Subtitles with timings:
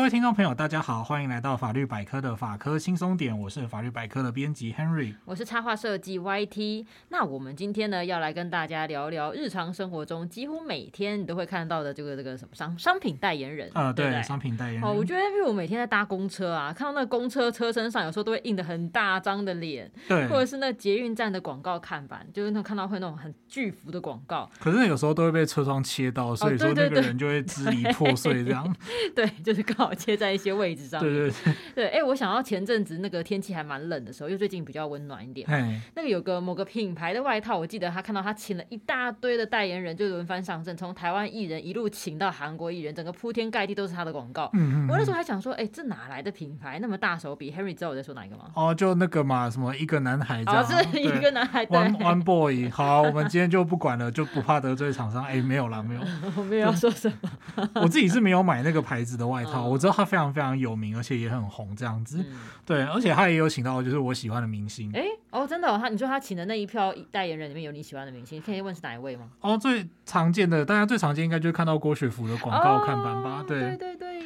[0.00, 6.86] 各位听众朋友，大家好，欢迎来到法律百科的法科轻松点，我是法律百科的编辑 Henry，我是插画设计 YT。
[7.10, 14.84] 那我们今天呢，要来跟大家聊聊日常生活中几乎每天你都会看到的这个这个什么商商品代言人啊、呃，对，商品代言人。
[14.84, 24.50] 哦，我觉得因为我每天在搭公车啊，看到那个公车车身上有时候都会印的很大张的脸，对，或者是那捷运站的广告看板，就是那看到会那种很巨幅的广告。
[24.58, 28.64] 可是有时候都会被车窗切到，所以说那个人就会支离破碎这样。
[28.64, 28.74] 哦、
[29.14, 31.00] 对，对，对，对，就是刚 好切在一些位置上。
[31.00, 35.48] 对对对，对，哎、 欸，我想到前阵子那个天气还蛮冷的时候，因为最近比较温暖一点。
[35.96, 44.48] 那个有个某个品牌的外套，我记得他看到他请了一大堆的代言人，就轮番上阵，从台湾艺人一路请到韩国艺人，整个铺天盖地都是他的广告。
[44.52, 48.44] 嗯，嗯，嗯我那时候还想说，哎、欸，这哪来的品牌那么大手笔？Henry 知道我在说哪一个吗？
[48.54, 52.70] 哦，就那个嘛，什么一个男孩这样，哦、是一个男孩，One One Boy。
[52.70, 55.24] 好，我们今天就不管了，就不怕得罪厂商。
[55.24, 56.00] 哎、欸，没有啦，没有，
[56.36, 57.68] 我没有要说什么。
[57.74, 62.18] 我自己是没有买那个牌子的外套，我知道他非常非常有名，而且也很红这样子。
[62.18, 64.90] 嗯、 对，而且他也有请到就是我喜欢的明星。
[64.92, 69.28] 哎、欸，哦，真的、哦，他你说他请的那一票代言人里面有你喜欢的明星，可以问是哪一位吗？
[69.40, 73.40] 哦，最常见的，大家最常见应该就是看到郭雪芙的广告看板吧？
[73.40, 74.22] 哦、对对对对，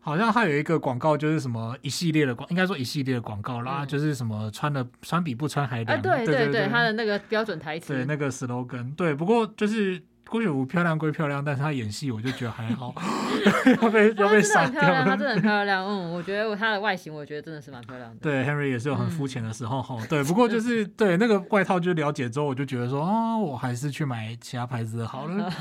[0.00, 5.98] 好像还有一个广告就是什么一系列的广，应该说一系列的广告啦，嗯、就是什么穿的穿比不穿还凉。
[5.98, 10.02] 啊，对对对，他的那个标准台词，对那个 slogan，对，不过就是。
[10.28, 12.94] 郭雪芙漂亮归漂亮，但是她演戏我就觉得还好，
[13.82, 15.04] 要被要被杀掉了。
[15.04, 18.16] 她真的很漂 亮，嗯，我觉得她的外形，我觉得真的是蛮漂亮的。
[18.20, 19.96] 对，Henry 也是有很肤浅的时候哈。
[20.00, 25.52] 嗯、对，不过就是 对那个外套就了解之后，我就觉得说啊、哦，我还是去买其他牌子的好了。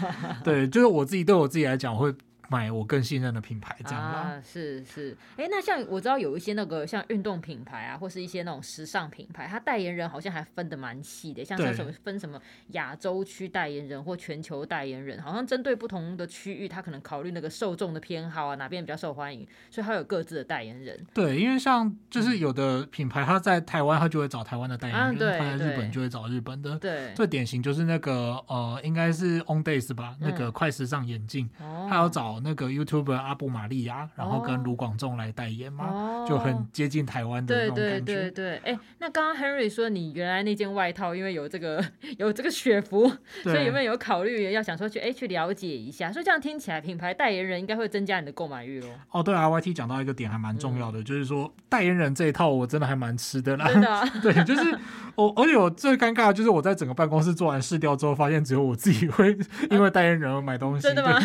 [0.43, 2.13] 对，就是我自己对我自己来讲会。
[2.53, 12.39] 买我更信任的品牌，这样啊，是是，哎、欸，那像我知道有一些那个像运动品牌啊，或是一些那种时尚品牌，它代言人好像还分的蛮细的，像像什么分什么
[12.73, 21.03] 亚洲区代言人或全球代言人，好像针对不同的区域，它可能考虑那个受众的偏好啊，哪边比较受欢迎，所以它有各自的代言人。
[21.11, 26.77] 对，因为像就是有的品牌，它在台湾它就会找台湾的代言人，啊、对它在日本就会找日本的。
[26.77, 31.49] 对，最典型就是那个呃，应该是 On Days 吧，嗯、那个快时尚眼镜，
[31.89, 33.23] 它要找那个 YouTuber。
[33.23, 37.99] 阿布玛利亚，然后跟卢广仲来代言嘛，哦、就很接近台湾的那种感觉。
[38.01, 41.83] 对对对对，哎，那刚刚 Henry 说你原来那件外套，因为有这个
[42.19, 43.09] 有这个雪服，
[43.43, 46.11] 所以有没有有考虑要想说去哎去了解一下？
[46.11, 48.87] 所以这样听起来，品牌代言人应该会增加你的购买欲哦。
[49.11, 53.67] 哦，对啊，YT 讲到一个点还蛮重要的，嗯、就是说代言人这一套我真的还蛮吃的啦。
[53.67, 54.77] 真的、啊， 对，就是
[55.15, 59.37] 我，而且我最尴尬的就是我在整个办公室做完试调之后，发现只有我自己会
[59.71, 60.81] 因为代言人而买东西。
[60.83, 61.19] 真的吗？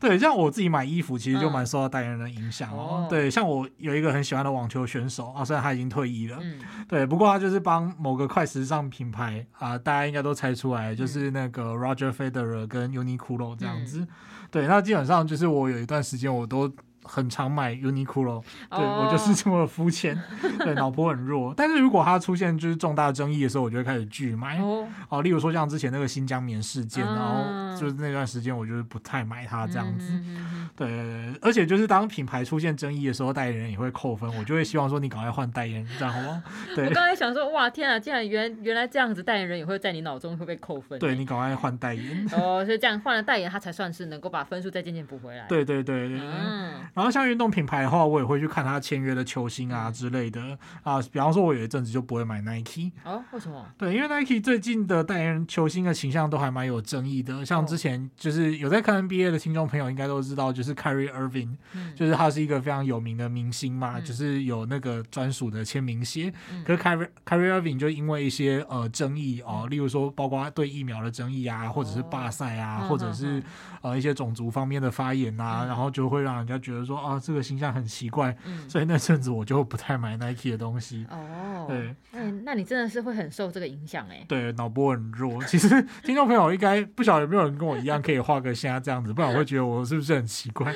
[0.00, 3.06] 对，像我自己买衣服，其实就蛮受到代言人的影响哦。
[3.06, 6.58] 嗯、对，像我有一个很喜欢的网球选手啊，虽然他已经退役了，嗯、
[6.88, 14.00] 对，不过他就是帮某个快时尚品牌啊，大家应该都猜出来，就是那个 Roger Federer 跟 Uniqlo 这样子。
[14.00, 14.08] 嗯、
[14.50, 16.72] 对，那基本上就是我有一段时间我都。
[17.08, 19.06] 很常买 Uniqlo，对、oh.
[19.06, 20.20] 我就是这么肤浅，
[20.60, 21.54] 对，脑波很弱。
[21.56, 24.58] 但是如果它出现就是重大争议的时候，我就会开始拒买。
[24.58, 25.22] 哦，oh.
[25.22, 27.14] 例如说像之前那个新疆棉事件，uh.
[27.14, 30.12] 然后就是那段时间我就是不太买它这样子。
[30.12, 30.68] Mm.
[30.76, 36.42] 对，而且就是当品牌出现争议的时候，代言人也会扣分，我就会希望说你赶快换代言人，这样好吗？
[36.76, 40.98] 对，我刚才想说，哇，天啊，竟然原原来这样子代言人也会在你脑中会被扣分。
[40.98, 42.24] 对，你赶快换代言。
[42.32, 45.46] 哦，所以这样换了代言，他才算是能够把分数再渐渐补回来。
[45.48, 46.20] 对对对对。
[46.20, 46.74] 嗯。
[46.98, 50.58] 然后像运动品牌的话，我也会去看他签约的球星啊之类的。
[50.82, 50.98] 啊。
[51.12, 53.64] 比方说，我有一阵子就不会买 Nike 哦，为什么？
[53.78, 57.46] 对，因为 Nike 最近的代言人球星的形象都还蛮有争议的。
[57.46, 66.32] 像之前就是有在看 NBA 的听众朋友应该都知道，就是 Kyrie Irving，嗯，就是他是一个非常有名的明星嘛，嗯，就是有那个专属的签名鞋。
[66.52, 73.42] 嗯，可是 Kyrie Kyrie Irving 就因为一些呃争议哦，例如说包括对疫苗的争议啊，或者是罢赛啊，哦，或者是
[73.82, 77.68] 呃一些种族方面的发言啊，嗯，然后就会让人家觉得说啊，这个形象。
[77.68, 81.06] 很奇怪，嗯、 所以那阵子我就不太买 Nike 的东西。
[81.10, 84.24] 哦，对，嗯，那你真的是会很受这个影响哎。
[84.26, 85.44] 对，脑波很弱。
[85.44, 85.68] 其实
[86.02, 90.72] 听众朋友应该不晓得有没有人跟我一样可以画个虾这样子，不然我会觉得我是不是很奇怪。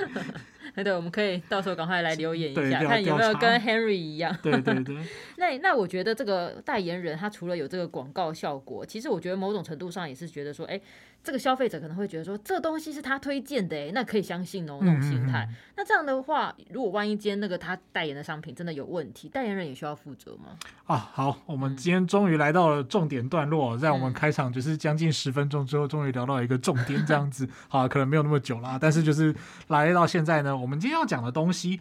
[0.75, 4.37] 对 对，我们可以到时候赶快来留言一下，看有没有跟 Henry 一样。
[4.43, 4.97] 对对对。
[5.39, 10.79] 那那我觉得这个代言人他除了有这个广告效果，其实我觉得某种程度上也是觉得说，哎。
[11.25, 15.47] 这个消费者可能会觉得说，这东西是他推荐的，哎，那可以相信哦，那种心态。
[15.49, 20.57] 嗯嗯嗯，那这样的话，如果万一今天那个他代言的商品真的有问题，代言人也需要负责吗？
[20.87, 29.35] 啊，好，我们今天终于来到了重点段落，在我们开场就是将近十分钟之后，终于聊到一个重点，这样子， 好，可能没有那么久啦，但是就是
[29.69, 31.81] 来到现在呢，我们今天要讲的东西。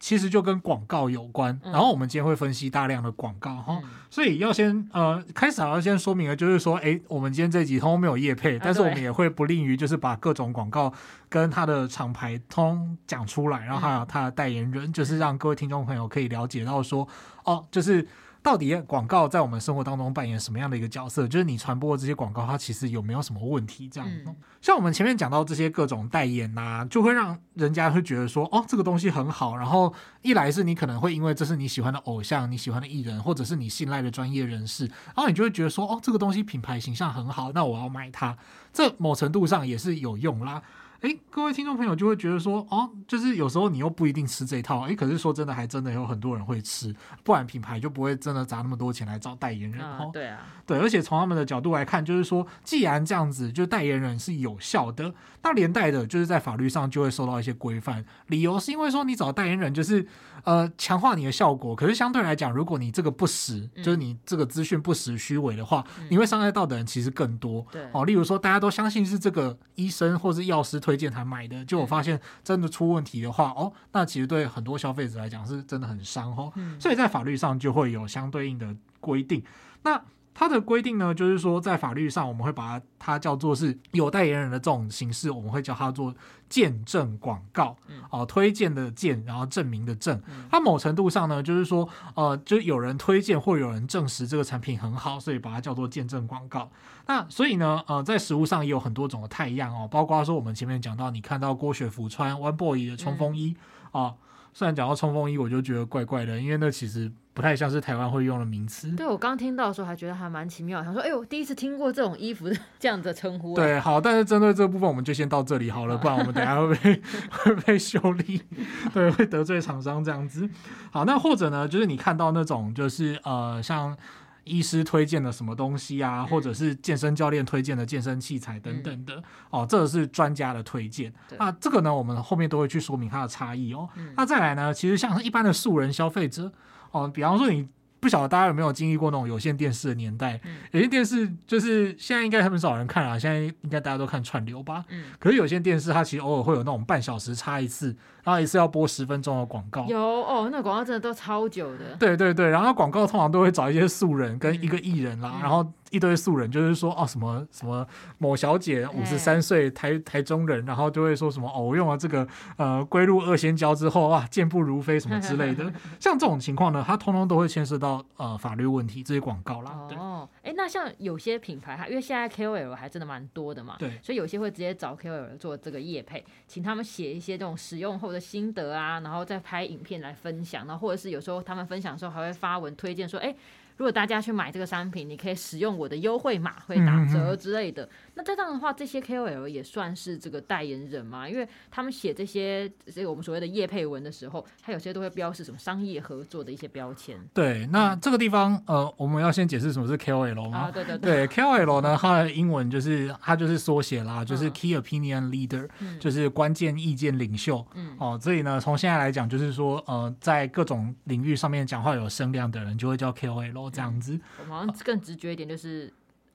[0.00, 1.60] 其实就跟广告有关。
[1.62, 10.92] 然后我们今天会分析大量的广告哈，嗯、所以要先呃开始要先说明了就是说，哎，我们今天这集通通没有业配，但是我们也会不吝于就是把各种广告
[11.28, 17.06] 跟它的厂牌通讲出来，然后还有它的代言人，就是让各位听众朋友可以了解到说，
[17.44, 18.08] 哦，就是。
[18.42, 21.28] 到底广告在我们生活当中扮演什么样的一个角色？
[21.28, 23.88] 就是你传播的这些广告，它其实有没有什么问题？
[23.88, 29.56] 这样，嗯、像我们前面讲到这些各种代言呐、啊，就会让人家会觉得说，哦，这个东西很好。
[29.56, 29.92] 然后
[30.22, 38.36] 一来是你可能会因为这是你喜欢的偶像、你喜欢的艺人，或者是你信赖的专业人士，然后你就会觉得说，哦，这个东西品牌形象很好，那我要买它。
[38.72, 40.62] 这某程度上也是有用啦。
[41.00, 46.94] 诶，各位听众朋友就会觉得说，哦，就是有时候你又不一定吃这一套，诶，可是说真的，还真的有很多人会吃，
[47.24, 49.80] 不然品牌就不会真的砸那么多钱来找代言人。
[49.80, 58.04] 啊对啊，对，而且从他们的角度来看，就是说，既然这样子，就代言人是有效的，那连带的就是在法律上就会受到一些规范。
[58.26, 60.06] 理由是因为说你找代言人就是。
[60.44, 67.62] 呃，强化你的效果，可是相对来讲，如果你这个不实，嗯、就是你这个资讯不实、虚伪的话，嗯、你会伤害到的人其实更多。
[67.70, 76.52] 对，哦，例如说大家都相信是这个医生或是药师推荐才买的，结果发现真的出问题的话，哦，那其实对很多消费者来讲是真的很伤哦。
[76.56, 79.42] 嗯、所以在法律上就会有相对应的规定。
[79.82, 80.02] 那
[80.32, 86.14] 它的规定呢，就是说在法律上，我们会把它，它叫做是有代言人的这种形式，我们会叫它做
[86.48, 87.76] 见证广告，
[88.10, 90.20] 哦，推荐的荐，然后证明的证。
[90.50, 96.70] 它某程度上呢，就是说，呃，就有人推荐或有人证实这个产品很好，所以把它叫做见证广告。
[97.06, 103.56] 那所以呢，呃，在实物上也有很多种的太样哦，包括说我们前面讲到，你看到郭雪芙穿 One Boy 的冲锋衣
[103.92, 104.14] 啊。
[104.52, 108.90] 虽然讲到冲锋衣，我就觉得怪怪的，因为那其实不太像是台湾会用的名词。
[108.92, 112.48] 对，我刚听到的时候还觉得还蛮奇妙，想说，哎呦，第一次听过这种衣服
[112.78, 113.54] 这样的称呼。
[113.54, 118.42] 对，好，但是针对这部分，我们就先到这里好了，不然我们等下会被 会被修理，
[118.92, 120.48] 对，会得罪厂商这样子。
[120.90, 123.96] 好，那或者呢，就是你看到那种，就是呃，像。
[124.44, 131.12] 医师推荐的什么东西啊，或者是健身教练推荐的健身器材等等的、嗯、哦，这个是专家的推荐。
[131.28, 133.88] 对那这个呢，我们后面都会去说明它的差异哦。
[133.96, 136.50] 嗯、那再来呢，其实像是一般的素人消费者
[136.90, 137.68] 哦，比方说你。
[138.02, 140.40] 不晓得大家有没有经历过那种有线电视的年代？
[140.42, 144.82] 嗯、有线电视就是现在应该很少人看了，现在应该大家都看串流吧。
[144.88, 147.94] 嗯、可是有线电视它其实偶尔会有那种半小时插一次，
[148.24, 149.84] 然后一次要播十分钟的广告。
[149.86, 151.96] 有哦，那广告真的都超久的。
[151.98, 155.66] 对对对，然后广告通常都会找一些素人跟一个艺人啦，嗯、然后。
[155.90, 157.84] 一堆素人就是说哦什么什么
[158.18, 162.24] 某小姐五十三岁台台中人，然后就会说什么哦我用了这个
[162.58, 165.64] 呃龟鹿二仙胶之后哇健步如飞什么之类的，
[165.98, 169.72] 像这种情况呢，它通通都会牵涉到呃法律问题这些广告啦。
[169.98, 183.32] 哦，哎，那像有些品牌它因为现在 KOL 还真的蛮多的嘛，对，所以有些会直接找 KOL 做这个业配，请他们写一些这种使用后我的心得啊，然后再拍影片来分享，然后或者是有时候他们分享的时候还会发文推荐说哎。
[183.80, 187.82] 如果大家去买这个商品，你可以使用我的优惠码，会打折之类的。
[187.84, 191.26] 嗯嗯那这样的话，这些 KOL 也算是这个代言人嘛？
[191.26, 197.18] 因为他们写这些这个我们所谓的业配文的时候，他有些都会标示什么商业合作的一些标签。
[197.32, 200.58] 对，那这个地方呃，我们要先解释什么是 KOL 吗？
[200.58, 201.26] 啊，对对对。
[201.26, 207.66] 对，KOL 呢，它的英文就是它就是缩写啦，就是 Key Opinion Leader，嗯，就是关键意见领袖。
[207.74, 207.96] 嗯。
[207.98, 214.14] 哦，所以呢，从现在来讲，就是说呃，在各种领域上面讲话有声量的人，就会叫 KOL 这样子。
[214.14, 215.92] 嗯，我们好像更直觉一点就是。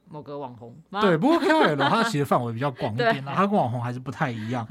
[0.08, 0.72] 某个网红，
[1.02, 4.66] 对，不过 KOL 它其实 范围比较广一点啦，它跟网红还是不太一样。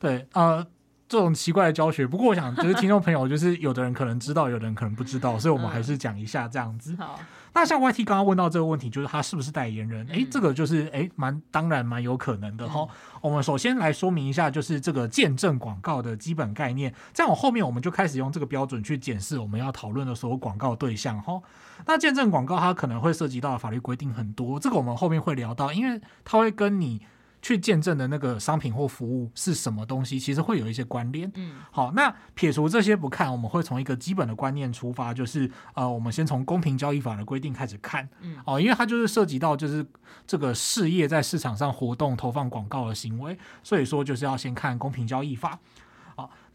[0.00, 0.66] 对，呃，
[1.06, 6.96] 这种奇怪的教学，不过我想就是听众朋友，就是有的人可能知道，有的人可能不知道，所以我们还是讲一下这样子。
[6.96, 7.20] 好。
[7.52, 10.06] 那像 YT 刚刚问到这个问题，就是他是不是代言人？
[10.10, 12.86] 哎，这个就是哎，蛮当然蛮有可能的哈。
[13.20, 16.94] 我们首先来说明一下，就是这个见证广告的基本概念。
[17.12, 21.40] 这样我后面我们就开始用这个标准去检视我们要讨论的所有广告对象哈。
[21.86, 27.00] 那见证广告它可能会涉及到的法律规定很多，这个我们后面会聊到，因为它会跟你。
[27.40, 31.30] 去见证的那个商品或服务是什么东西，其实会有一些关联。
[31.34, 38.08] 嗯，好，那撇除这些不看，我们会从一个基本的观念出发，就是呃，我们先从公平交易法的规定开始看。
[38.20, 39.86] 嗯，哦，因为它就是涉及到就是
[40.26, 45.58] 这个事业在市场上活动投放广告的行为，所以说就是要先看公平交易法。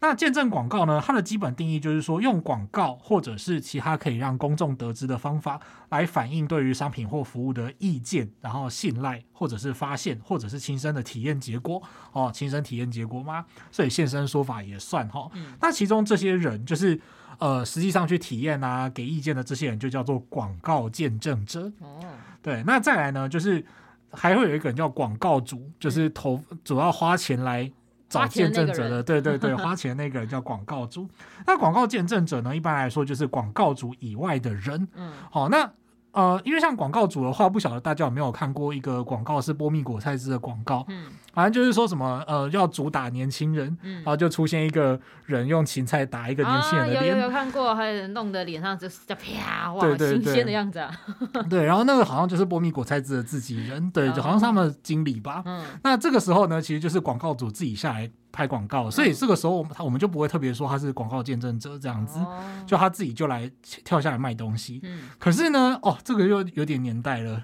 [0.06, 1.02] 那见证广告呢？
[1.02, 5.58] 它的基本定义就是说，用广告或者是其他可以让公众得知的方法，
[5.88, 11.82] 来反映对于商品或服务的意见，然后信赖，或者是发现，或者是亲身的体验结果。
[12.12, 13.46] 哦，亲身体验结果吗？
[13.72, 15.26] 所以现身说法也算哈。
[15.32, 17.00] 嗯、那其中这些人，就是
[17.38, 21.72] 呃，实际上去体验啊，给意见的这些人，就叫做广告见证者。
[21.78, 22.04] 哦，
[22.42, 22.62] 对。
[22.66, 23.64] 那再来呢，就是
[24.12, 27.72] 还会有一个人叫广告主，就是投主要花钱来。
[28.08, 31.08] 找见证者的，对对对，花钱那个人叫广告主。
[31.46, 34.88] 那广告见证者呢，一般来说就是广告主以外的人。
[34.94, 35.70] 嗯，好，那。
[36.12, 50.90] 呃，因为像广告主的话，不晓得大家有没有看过一个广告是波蜜果菜汁的广告，嗯，反正就是说什么呃要主打年轻人，嗯，然后就出现一个人用芹菜打一个年轻人的脸，啊，有有有看过，还有人弄得脸上就是叫啪哇，对对对，新鲜的样子啊，
[51.50, 58.10] 对，然后那个好像就是波米果菜汁的自己人，对，就好像是他们的经理吧，嗯，那这个时候呢，其实就是广告主自己下来。
[58.36, 62.18] 拍广告，所以这个时候他我们就不会特别说他是广告见证者这样子，
[62.66, 64.82] 就他自己就来跳下来卖东西。
[65.20, 67.40] 可是呢，哦，这个又有点年代了。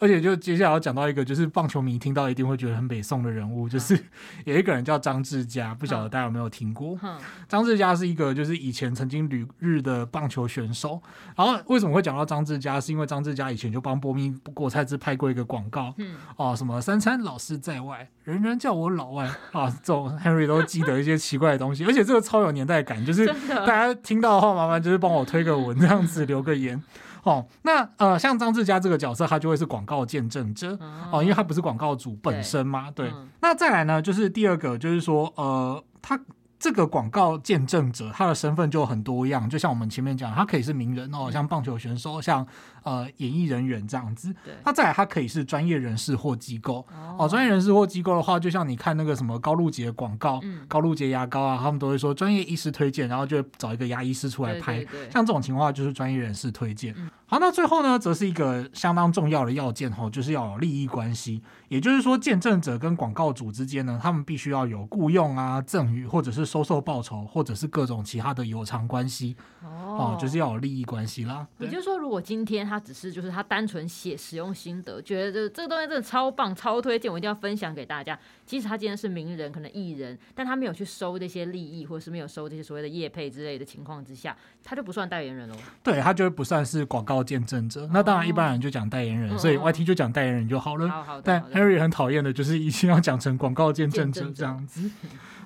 [0.00, 3.96] 而且就接下来要讲到一个，就是棒球迷听到一定会觉得很北宋的人物，就是
[4.44, 6.98] 有一个人叫张志佳，不晓得大家有没有听过？
[7.46, 11.00] 张志佳是一个就是以前曾经旅日的棒球选手。
[11.36, 12.80] 然后为什么会讲到张志佳？
[12.80, 15.94] 是因为张志佳以前就帮波蜜果菜汁拍过一个广告，
[16.36, 26.82] 哦，什么三餐老是在外，人人叫我老外啊，这种 Henry 都记得一些奇怪的东西，而且这个超有年代感，就是大家听到的话，麻烦就是帮我推个文，这样子留个言。
[27.22, 30.78] 哦，那呃，像张志佳这个角色，他就会是广告见证者
[31.12, 32.90] 哦，因为他不是广告主本身嘛。
[32.90, 36.20] 对，那再来呢，就是第二个，就是说呃，他。
[36.62, 42.46] 这个广告见证者，他的身份就很多样，就像我们前面讲，他可以是名人哦，像棒球选手，像
[42.82, 44.32] 呃演艺人员这样子。
[44.44, 44.54] 对。
[44.64, 47.28] 那再来，他可以是专业人士或机构哦，哦。
[47.28, 54.84] 专业人士或机构的话，就像你看那个什么高露洁广告，嗯、高露洁牙膏啊，他们都会说专业医师推荐，然后就找一个牙医师出来拍。
[55.10, 56.94] 像这种情况就是专业人士推荐。
[56.96, 61.40] 嗯、好，那最后呢，则是一个相当重要的要件哈，就是要有利益关系。
[61.68, 69.36] 也就是说，见证者跟广告主之间呢，他们必须要有雇佣啊、赠与，或者是收受报酬，或者是各种其他的有偿关系。
[69.62, 71.46] 哦，就是要有利益关系啦。
[71.58, 78.18] 也就是说，如果今天他只是就是他单纯写使用心得，觉得这这个东西真的超棒、超推荐，我一定要分享给大家。
[78.44, 85.54] 即使他今天是名人，可能艺人，但他没有去收这些利益，或者是没有收这些所谓的业配之类的情况之下，他就不算代言人喽。
[85.84, 87.88] 对，他就不算是广告见证者。
[87.92, 91.22] 那当然，一般人就讲代言人，哦、所以 YT 就讲代言人就好了。
[91.22, 94.90] 但 Harry 很讨厌的就是一定要讲成广告见证者这样子。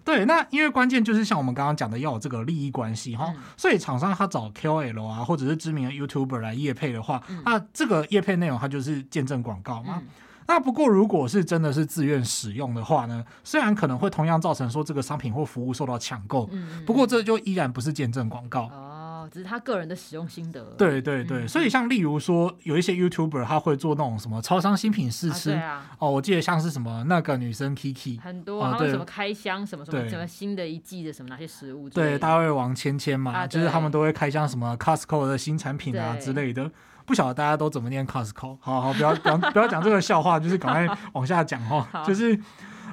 [0.05, 3.33] 对，那因为关键就是像我们刚刚讲的，要有这个利益关系哈。
[3.35, 10.01] 嗯、所以厂商他找 KOL 啊，或者是知名的 YouTuber 来业配的话，嗯、那这个业配内容它就是见证广告嘛。
[10.01, 10.09] 嗯
[10.47, 16.47] 那不过，如果是真的是自愿使用的话呢，虽然可能会同样造成说这个商品或服务受到抢购，
[16.85, 18.94] 不过这就依然不是见证广告哦，
[19.35, 20.63] 只是他个人的使用心得。
[20.79, 25.61] 对对对，所以像例如说，有一些 YouTuber 他会做那种什么超商新品试吃
[25.99, 36.71] 哦，我记得像是什么那个女生 Kiki 很多，然后什么开箱什么什么什么新的一季的什么哪些食物，对，大胃王芊芊嘛，就是他们都会开箱什么 Costco 的新产品啊之类的。
[37.07, 41.87] 不晓得大家都怎么念 Costco，好好不要不要不要讲这个笑话，就是赶快往下讲哈。
[41.93, 42.05] 好。
[42.05, 42.39] 就是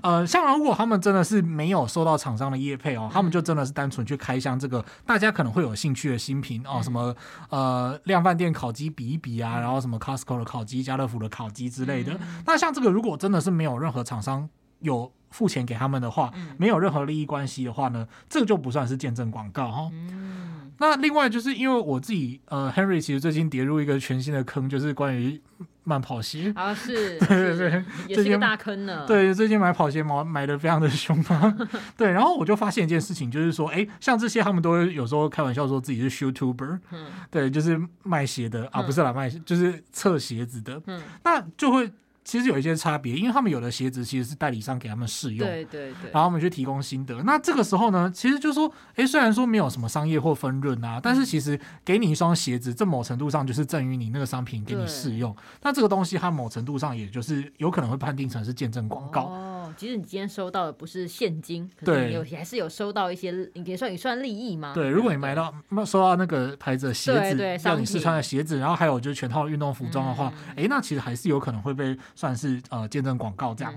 [0.02, 7.16] 呃，像如果他们真的是没有收到厂商的业配哦，嗯、他们就真的是单纯去开箱这个大家可能会有兴趣的新品哦，什么
[7.50, 12.14] 呃量贩店烤鸡比一比啊，然后什么 Costco 的烤鸡、家乐福的烤鸡之类的。
[12.14, 19.90] 嗯、那像这个如果真的是没有任何厂商有付钱给他们的话，嗯、没有任何利益关系的话呢，这个就不算是见证广告哈。
[19.92, 20.72] 嗯。
[20.78, 25.40] 那另外就是因为我自己，呃，Henry 其实最近跌入一个全新的坑，就是关于
[25.84, 29.06] 慢跑鞋啊，是， 对对对，也是个大坑呢。
[29.08, 31.56] 对，最近买跑鞋买买的非常的凶啊。
[31.98, 41.92] 对，然后我就发现一件事情，就是说，哎，像这些他们都有时候开玩笑说自己是 YouTuber，嗯，对，就是卖鞋的啊，不是啦，卖就是测鞋子的，嗯，那就会。
[42.24, 47.22] 其实有一些差别，因为他们有的鞋子其实是代理商给他们试用，对对对，然后我们去提供心得。
[47.24, 55.36] 那这个时候呢，其实就是说，哎，虽然说没有什么商业或分润啊，但是其实给你一双鞋子，这某程度上就是赠予你那个商品给你试用。
[55.64, 59.24] 那这个东西它某程度上也就是有可能会判定成是见证广告。
[59.24, 64.74] 哦，其实你今天收到的不是现金，对，有还是有收到一些，你可以算也算利益吗？
[64.74, 65.54] 对，如果你买到
[65.86, 71.98] 收到那个牌子的鞋子，让你试穿的鞋子，然后还有就是全套运动服装的话，哎、嗯，那其实还是有可能会被。
[72.16, 73.74] 算是呃见证广告这样，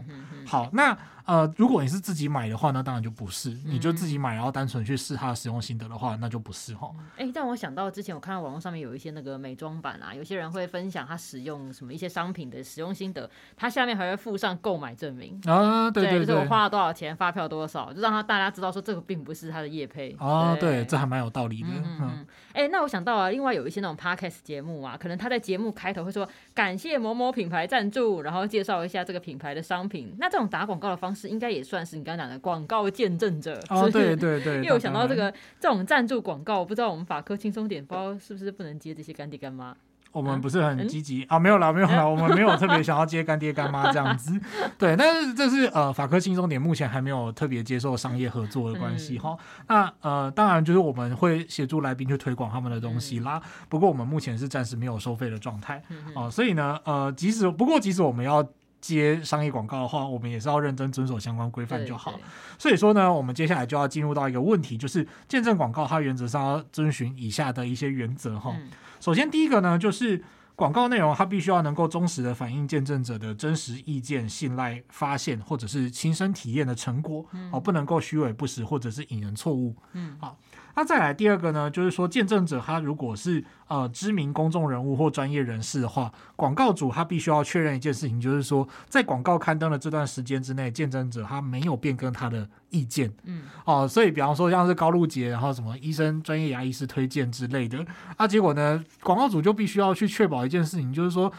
[0.46, 6.90] 好，那呃如果你是自己买的话，那当然就不是，你就自己买然后单纯去试它的使用心得的话，那就不是哈。
[7.16, 15.40] 哎、欸，但我想到之前我看到网络上面有一些那个美妆版啊，有些人会分享他使用什么一些商品的使用心得，他下面还会附上购买证明。
[15.46, 20.14] 啊，对对对，对，就是我花了多少钱，发票多少，就让他大家知道说这个并不是他的业配。
[20.18, 21.68] 啊，对，这还蛮有道理的。
[21.68, 33.60] 嗯，嗯，嗯，哎、欸，那我想到啊，另外有一些那种 podcast 节目啊，可能他在节目开头会说感谢某某品牌赞助，然后介绍一下这个品牌的商品，那这种打广告的方式应该也算是你刚刚讲的广告见证者。
[33.70, 34.58] 哦，对对对。
[34.58, 39.76] 因为我想到这个这种赞助广告，我不知道我们法科轻松点，不知道是不是不能接这些干爹干妈。
[40.14, 44.40] 我们不是很积极、嗯、啊，没有啦，没有啦，我们没有特别想要接干爹干妈这样子，
[44.78, 49.66] 对，但是这是呃法科轻松点目前还没有特别接受商业合作的关系哈、嗯。
[49.68, 55.82] 那呃当然就是我们会协助来宾去推广他们的东西啦，不过我们目前是暂时没有收费的状态
[56.14, 58.46] 哦，所以呢呃即使不过即使我们要
[58.86, 62.20] 接商业广告的话，我们也是要认真遵守相关规范就好。
[62.58, 68.54] 所以说呢，我们接下来就要进入到一个问题，就是见证广告它原则上要遵循以下的一些原则哈。
[69.00, 70.22] 首先第一个呢，就是
[70.54, 79.74] 广告内容它必须要能够忠实的反映见证者的真实意见、信赖、发现或者是亲身体验的成果，哦，不能够虚伪不实或者是引人错误。
[79.92, 80.38] 嗯，好。
[80.76, 93.12] 那再来第二个呢，就是说见证者他如果是呃知名公众人物或专业人士的话，广告主他必须要确认一件事情，就是说在广告刊登的这段时间之内，见证者他没有变更他的意见。
[93.24, 97.84] 嗯，哦，所以比方说像是高露洁，然后什么医生专业牙医师推荐之类的，
[98.16, 101.32] 啊，结果呢，广告主就必须要去确保一件事情，就是说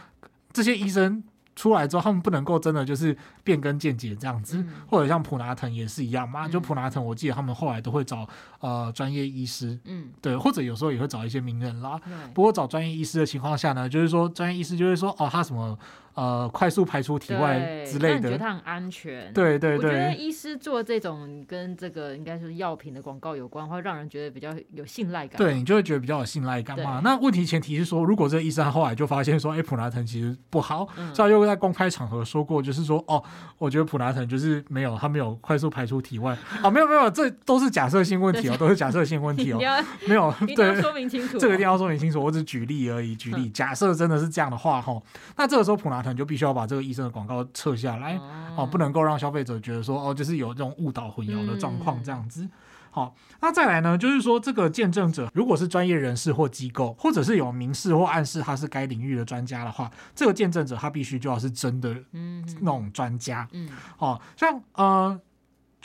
[0.54, 1.24] 这些医生。
[1.58, 6.48] 出来之后，他们不能够真的就是变更见解这样子，嗯、或者像普拿疼也是一样嘛。
[6.48, 8.28] 嗯、就普拿疼，我记得他们后来都会找
[8.66, 12.00] 呃专业医师，嗯，对，或者有时候也会找一些名人啦。
[12.34, 15.78] 不过找专业医师的情况下呢，就是说专业医师就会说哦，他什么。
[16.16, 19.34] 呃，快速排出体外之类的，觉得他很安全。
[19.34, 25.38] 对对对，我觉得医师做这种跟这个应该是药品的广告有关，会让人觉得比较有信赖感。
[25.38, 27.02] 对，你就会觉得比较有信赖感嘛。
[27.04, 33.22] 那问题前提是说，如果这个医生后来就发现说，哎，普拿疼其实不好，嗯、所以他又在公开场合说过，就是说，哦，
[33.58, 36.32] 我觉得普拿疼就是没有，他没有快速排出体外。
[36.64, 39.60] 啊，没有没有，这都是假设性问题哦，都是假设性问题哦。
[40.08, 42.24] 没有，对，说明清楚，这个一定要说明清楚。
[42.24, 44.98] 我只举例而已，举例，假设真的是这样的话，哈，
[45.36, 46.06] 那这个时候普拿。
[46.16, 48.20] 就必须要把这个医生的广告撤下来，
[48.56, 52.48] 哦，不能够让消费者觉得说，哦，就是有这种误导混淆的状况这样子。
[52.92, 63.48] 好，那再来呢，就是说这个见证者如果是专业人士或机构，或者是有明示或暗示他是该领域的专家的话，这个见证者他必须就要是真的那种专家。
[63.54, 65.20] 嗯，好像呃。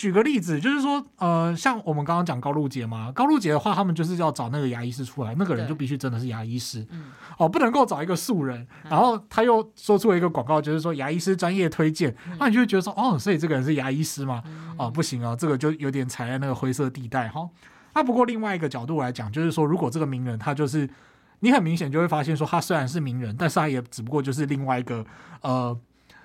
[0.00, 6.86] 举个例子，就是说，呃，像我们刚刚讲高露洁嘛，高露洁的话，他们就是要找那个牙医师出来，那个人就必须真的是牙医师，
[7.36, 14.42] 哦，不能够找一个素人，然后他又说出了一个广告，就是说牙医师专业推荐，那你就会觉得说，哦，所以这个人是牙医师吗？
[14.78, 17.46] 哦，不行啊，这个就有点踩在那个灰色地带哈。
[17.92, 20.88] 那不过另外一个角度来讲，就是说，如果这个名人他就是，
[21.40, 25.04] 你很明显就会发现说，他虽然是名人，但是他也只不过就是另外一个，
[25.42, 25.78] 呃。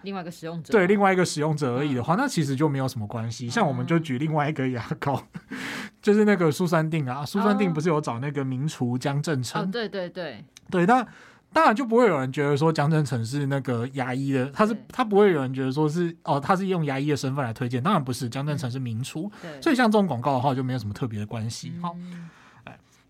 [0.06, 0.72] 另外一个使用者。
[0.72, 3.50] 对另外一个使用者而已的话，嗯、那其实就没有什么关系。
[3.50, 5.58] 像我们就举另外一个牙膏，嗯、
[6.02, 9.62] 就是那个苏三定啊，苏三定不是有找那个名厨江振诚？
[9.62, 10.46] 哦，对对对。
[10.70, 11.06] 对，那
[11.52, 21.72] 当然就不会有人觉得说江振成是那个牙医的，他是他不会有人觉得说是哦，他是用牙医的身份来推荐，当然不是，江振成是名厨，所以像这种广告的话就没有什么特别的关系。
[21.82, 22.30] 好、嗯，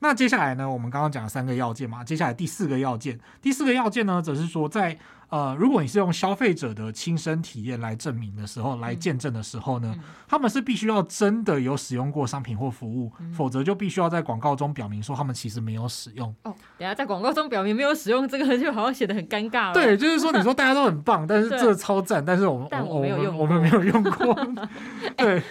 [0.06, 4.98] 那接下来呢，我们刚刚讲了三个要件嘛，接下来第四个要件，第四个要件呢，则是说在。
[5.28, 16.34] 呃，如果你是用消费者的亲身体验来证明的时候，来见证的时候呢，嗯、他们是必须要真的有使用过商品或服务，嗯、否则就必须要在广告中表明说他们其实没有使用。
[16.44, 19.74] 哦，等下在广告中表明没有使用，这个就好像显得很尴尬了。
[19.74, 24.48] 对，就是说你说大家都很棒，但是 这个超赞，但是我们但我没有用我，我们没有用过。
[25.18, 25.42] 对。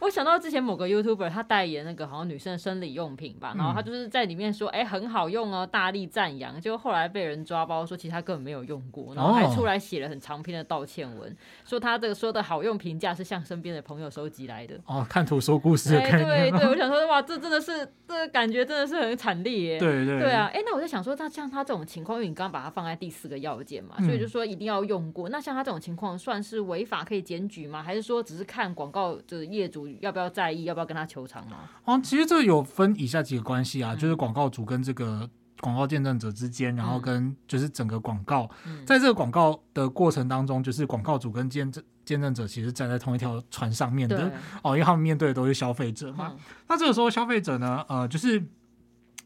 [0.00, 6.60] 我想到之前某个 YouTuber 他代言那个好像女生的生理用品吧，然后他就是在里面说，哎、欸，很好用哦，大力赞扬。
[6.60, 14.78] 结果后来被人抓包说，其实他根本没有用过，然后还出来写了很长篇的道歉文，说他这个说的好用评价是向身边的朋友收集来的。
[14.86, 16.00] 哦，看图说故事的。
[16.00, 19.78] 对对对，我 想说哇，这真的是这个感觉真的是很惨烈耶。
[19.78, 25.28] 对对对啊，哎、欸，那我在想说，那像他这种情况，因为你刚刚把它放在第四个要件嘛，所以就说一定要用过。
[25.28, 27.82] 嗯、那像他这种情况，算是违法可以检举吗？
[27.82, 30.64] 还是说只是看广告就是业主要不要在意？
[30.64, 31.68] 要不要跟他求偿吗？
[31.84, 35.28] 哦，其实这个有分以下几个关系啊，嗯、就是广告主跟这个
[35.60, 46.32] 广告见证者之间，然后跟就是整个广告，嗯、在这个广告的过程当中，就是广告主跟见证见证者其实站在同一条船上面的哦，因为他们面对的都是消费者嘛。
[46.34, 48.42] 嗯、那这个时候消费者呢，呃，就是。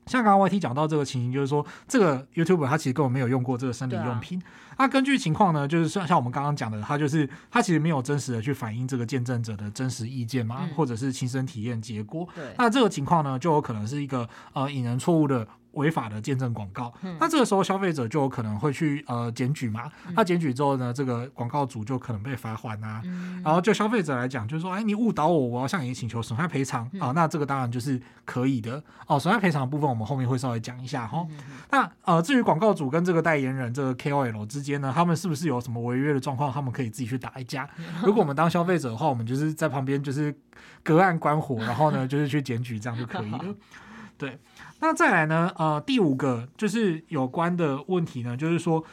[0.06, 4.42] 像刚刚 YT 讲到这个情形，就是说这个 YouTuber 他其实根本没有用过这个生理用品。
[4.78, 12.26] 那、啊、根据情况呢，就是像像我们刚刚讲的，他就是他其实没有真实的去反映这个见证者的真实意见嘛，嗯、或者是亲身体验结果。
[12.56, 15.46] 那这个情况呢，就有可能是一个呃引人错误的。
[15.72, 19.90] 违法的见证广告，嗯、那这个时候消费者就有可能会去呃检举嘛。
[20.14, 23.00] 那检举之后呢，这个广告主就可能被罚款啊。
[23.04, 27.12] 嗯、然后就消费者来讲，就是说，哎，你误导我，我要向你请求损害赔偿啊。
[27.14, 29.18] 那这个当然就是可以的哦。
[29.18, 31.26] 损害赔偿的部分，我们后面会稍微讲一下哈。
[31.70, 36.52] 那呃，至于广告主跟这个代言人这个 KOL 之间呢，他们是不是有什么违约的状况？
[36.52, 37.68] 他们可以自己去打一架。
[38.02, 40.35] 如果我们当消费者的话，我们就是在旁边就是
[40.83, 43.44] 隔岸观火，然后呢就是去检举，这样就可以了。
[44.18, 44.38] 对，
[44.80, 45.52] 那再来呢？
[45.56, 48.84] 呃，第五个就是有关的问题呢，就是说。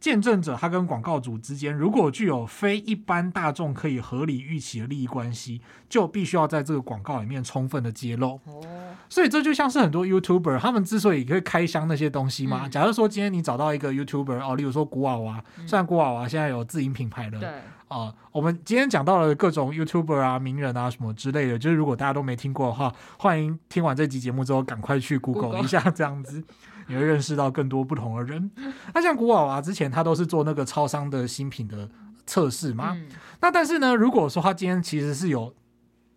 [0.00, 8.38] 见证者他跟广告主之间，如果具有非一般大众可以合理预期的利益关系，就必须要在这个广告里面充分的揭露。
[8.44, 8.62] 哦，
[9.08, 12.68] 所以这就像是很多 YouTuber 他们之所以可以开箱那些东西嘛。
[12.68, 17.48] 假如说今天你找到一个 YouTuber 哦，例如说古娃娃，虽然古娃娃现在有自营品牌了，对
[17.88, 26.42] 啊，我们今天讲到了各种 YouTuber 啊、名人啊什么之类的，就是如果大家都没听过的话，欢迎听完这集节目之后赶快去 Google 一下这样子。
[26.86, 28.50] 你会认识到更多不同的人。
[28.92, 31.88] 那像古娃娃之前，他都是做那个超商的新品的
[32.26, 32.92] 测试嘛。
[32.94, 33.06] 嗯、
[33.40, 35.54] 那但是呢，如果说他今天其实是有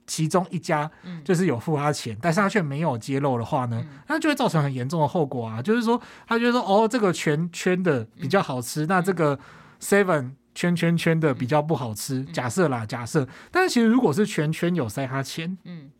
[0.05, 0.91] 其中一家
[1.23, 5.61] 就是有付他钱，嗯、但是他却没有揭露的话呢，嗯、那就会造成很严重的后果啊。
[5.61, 9.39] 就是说，他就说哦，这个全圈的比较好吃，嗯、那这个
[9.79, 12.21] seven 圈圈圈的比较不好吃。
[12.21, 13.27] 嗯、假设啦，假设。
[13.51, 15.91] 但是其实如果是圈圈有塞他钱，嗯，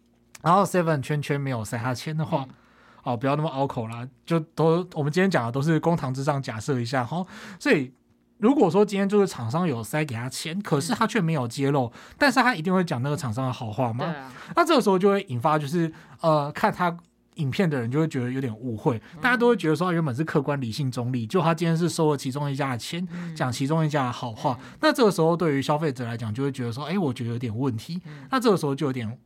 [0.41, 2.46] 然后 seven 圈圈没有塞他钱的话。
[2.50, 2.56] 嗯
[3.04, 7.26] 哦，不要那么拗口啦，就都我们今天讲的都是公堂之上假设一下哈。
[7.58, 7.93] 所以
[8.38, 14.04] 如果说今天就是厂商有塞给他钱，可是他却没有揭露，嗯、但是他一定会讲那个厂商的好话吗？
[14.04, 15.89] 啊、那这个时候就会引发就是
[16.20, 16.98] 呃，看他
[17.38, 28.00] 影片的人就会觉得有点误会，嗯、大家都会觉得说他原本是客观理性中立，就他今天是收了其中一家的钱，讲其中一家的好话，嗯、那这个时候对于消费者来讲就会觉得说，哎、欸，我觉得有点问题。
[28.06, 29.17] 嗯、那这个时候就有点。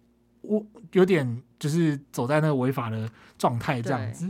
[0.43, 4.27] 我有点就是走在那个违法的状态这样子，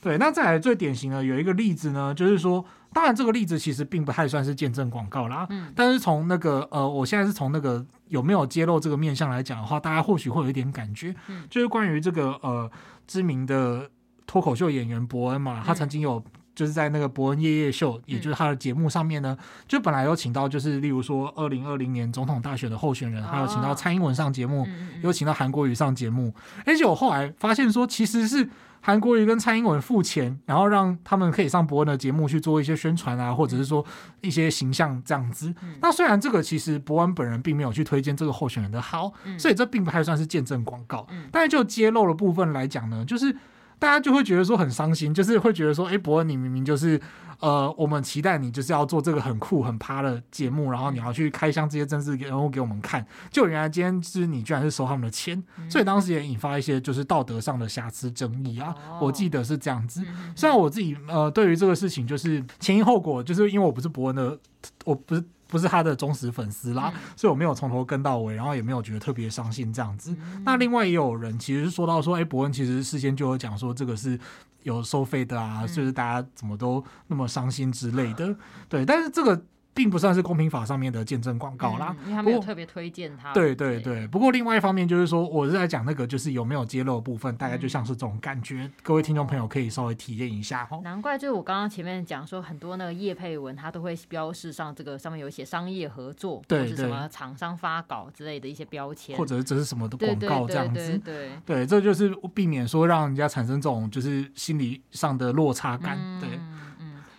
[0.00, 0.18] 对。
[0.18, 12.70] 那再来最典型的有一个例子呢，就是说，当然这个例子其实并不太算是见证广告啦，嗯，但是从那个呃，我现在是从那个有没有揭露这个面相来讲的话，大家或许会有一点感觉，嗯，就是关于这个呃
[13.06, 13.90] 知名的
[14.26, 16.22] 脱口秀演员伯恩嘛，他曾经有。
[16.54, 24.64] 就是在那个伯恩夜夜秀，也就是他的节目上面呢，嗯、就本来有请到，就是例如说二零二零年总统大选的候选人，还有请到蔡英文上节目，
[25.02, 26.32] 有、哦、请到韩国瑜上节目。
[26.64, 28.48] 而且我后来发现说，其实是
[28.86, 33.82] 韩国瑜跟蔡英文付钱，然后让他们可以上伯恩的节目去做一些宣传啊，或者是说
[34.20, 35.48] 一些形象这样子。
[35.62, 41.06] 嗯、那虽然这个其实伯恩本人并没有去推荐这个候选人的好，嗯、所以这并不太算是见证广告。
[41.10, 43.34] 嗯、但是就揭露的部分来讲呢，就是。
[43.76, 46.98] 大家就会觉得说很伤心，就是会觉得说，哎，伯恩，你明明就是，
[47.44, 58.74] 呃，我们期待你就是要做这个很酷很趴的节目，然后你要去开箱这些政治人物给我们看，就原来今天是你居然是收他们的钱，所以当时也引发一些就是道德上的瑕疵争议啊。
[58.98, 60.02] 我记得是这样子，
[60.34, 64.38] 虽然我自己呃对于这个事情就是前因后果，就是因为我不是博恩的，
[64.86, 65.22] 我不是。
[65.54, 70.10] 不是他的忠实粉丝啦，嗯、所以我没有从头跟到尾，然后也没有觉得特别伤心这样子。
[70.10, 74.18] 嗯、那另外也有人其实说到说，哎、欸，博恩其实事先就有讲说这个是
[74.64, 78.34] 有收费的啊，就、嗯、是大家怎么都那么伤心之类的。
[78.68, 79.40] 对，但是这个。
[79.74, 83.32] 并不算是公平法上面的见证广告啦，嗯、因为他没有特别推荐他。
[83.32, 90.68] 对对对，不过另外一方面就是说，我是在讲那个就是有没有揭露的部分，大概就像是这种感觉，嗯、各位听众朋友可以稍微体验一下。
[90.82, 100.96] 难怪就是我刚刚前面讲说，很多那个叶配文，他都会标示上这个上面有写商业合作，对或者是什么厂商发稿之类的一些标签，或者这是什么的广告这样子。
[101.04, 105.98] 对对，这就是避免说让人家产生这种就是心理上的落差感。
[105.98, 106.28] 嗯、对。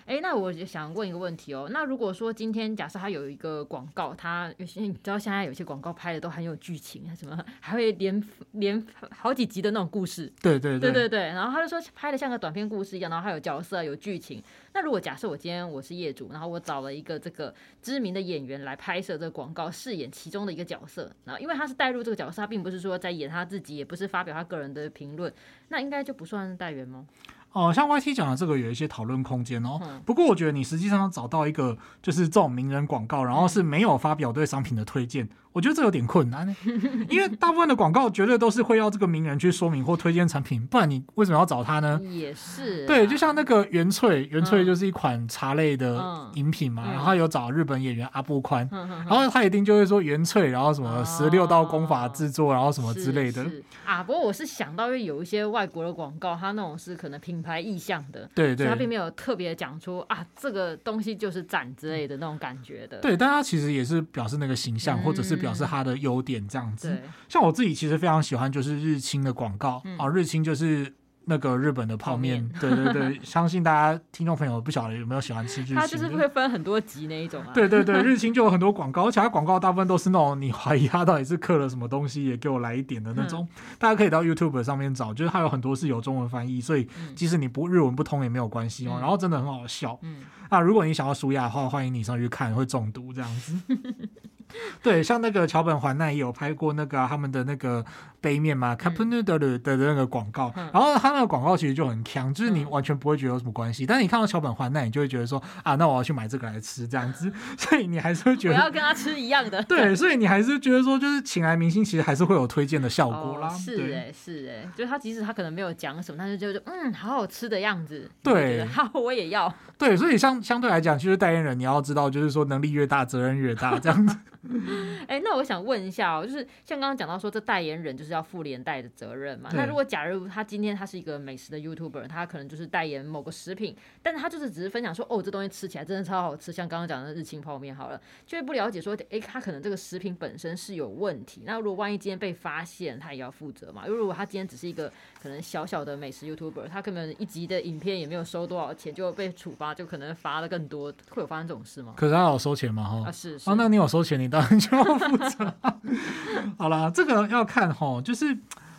[0.06, 1.68] 哎，那我就想问一个问题哦。
[1.72, 10.32] 那如果说今天假设他有一个广告，他有些你知道现在有些广告拍的都很有剧情啊，什么还会连连好几集的那种故事。
[10.44, 11.20] 对对对对对。
[11.30, 14.44] 然后他就说拍的像个短片故事一样，然后还有角色有剧情。
[14.74, 25.34] 那如果假设我今天我是业主，然后我找了一个这个知名的演员来拍摄这个广告，饰演其中的一个角色，然后因为他是带入这个角色，他并不是说在演他自己，也不是发表他个人的评论，
[25.70, 27.08] 那应该就不算代言吗？
[27.56, 29.80] 哦，像 YT 讲的这个有一些讨论空间哦。
[30.04, 35.30] 不过我觉得你实际上找到一个就是这种名人广告，然后是没有发表对商品的推荐。
[35.56, 36.54] 我觉得这有点困难，
[37.08, 41.98] 因为大部分的广告绝对都是会要这个名人去说明或推荐产品，不然你为什么要找他呢？
[42.04, 53.46] 也是，对，就像那个原萃，原萃就是一款茶类的饮品嘛，然后有找日本演员阿部宽，然后他一定就会说原萃，然后什么十六道功法制作，然后什么之类的。
[53.86, 62.98] 啊，不过我是想到，因为有一些外国的广告，它那种是可能品牌意向的，对对，他并没有特别讲出啊这个东西就是赞之类的那种感觉的。
[62.98, 66.26] 对，但他其实也是表示那个形象，或者是表示它的优。
[66.26, 67.04] 点这样子，对。
[67.30, 70.92] 像我自己其实非常喜欢，就是日清的广告、嗯、啊，日清就是
[71.26, 90.24] 那个日本的泡面，对对对， 相信大家听众朋友不晓得有没有喜欢吃日清，它就是会分很多集那一种啊，对对对， 日清就有很多广告，而且它广告大部分都是那种你怀疑它到底是刻了什么东西，也给我来一点的那种，嗯、大家可以到 YouTube 上面找，就是它有很多是有中文翻译，所以即使你不日文不通也没有关系哦，嗯、然后真的很好笑，嗯。
[90.48, 93.56] 啊，如果你想要舒压的话，欢迎你上去看，会中毒这样子。
[94.82, 97.84] 对，像那个桥本环奈也有拍过那个、他们的那个
[98.26, 109.62] 杯面嘛，Capnoodle 的那个广告，嗯、然后他那个广告其实就很强，就是你完全不会觉得有什么关系，嗯、但是你看到桥本环奈，你就会觉得说啊，那我要去买这个来吃这样子， 所以你还是会觉得我要跟他吃一样的。
[109.62, 113.48] 对，所以你还是觉得说，就是请来明星其实还是会有推荐的效果啦。
[113.48, 118.10] 哦、是哎，是哎，就是他即使他可能没有讲什么，但是就就嗯，好好吃的样子。
[118.24, 119.54] 对，好，我也要。
[119.78, 124.18] 对，所以相相对来讲，其实代言人你要知道，就是说能力越大，责任越大这样子。
[125.08, 129.50] 哎，那我想问一下哦，就是像刚刚讲到说，这代言人就是要负连带的责任嘛？
[129.54, 141.42] 那如果假如他今天他是一个美食的 YouTuber，他可能就是代言某个食品，但是他就是只是分享说，哦，这东西吃起来真的超好吃，像刚刚讲的日清泡面好了，就会不了解说，哎，他可能这个食品本身是有问题。
[141.46, 143.86] 那如果万一今天被发现，他也要负责嘛？
[143.86, 151.94] 因为如果他今天只是一个可能小小的美食 YouTuber，他可能一集的影片也没有收多少钱，就被处罚，就可能罚的更多，会有发生这种事吗？
[151.98, 152.84] 可是他有收钱吗？
[152.84, 155.54] 哈，啊是是，啊，那你有收钱，你当然就要负责。
[156.58, 158.38] 好了，这个要看哈，就是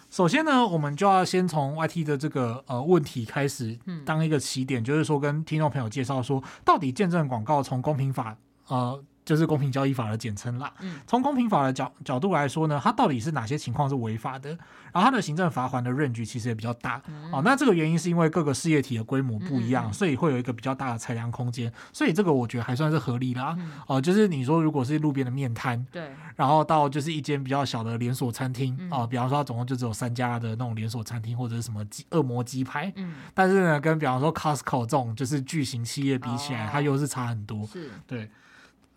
[0.09, 8.37] 首先呢，我们就要先从 YT 的这个呃问题开始当一个起点，嗯、就是说跟听众朋友介绍说，到底见证广告从公平法
[8.69, 9.05] 呃。
[9.27, 10.73] 就是公平交易法的简称啦。
[11.07, 14.57] 从公平法的角角度来说呢，它到底是哪些情况是违法的？
[14.93, 17.03] 然后它的行政罚锾的 range 其实也比较大。
[17.31, 21.71] 哦，那这个原因是因为各个事业体的规模不一样，所以会有一个比较大的裁量空间。
[21.93, 23.55] 所以这个我觉得还算是合理啦。
[23.89, 32.91] 哦，就是你说如果是路边的面摊，对，然后到就是一间比较小的连锁餐厅，哦，比方说它总共就只有三家的那种连锁餐厅或者是什么鸡恶魔鸡排，
[33.35, 37.67] 但是呢，跟比方说 Costco 这种就是巨型企业比起来，它又是差很多。
[37.67, 38.31] 是，对。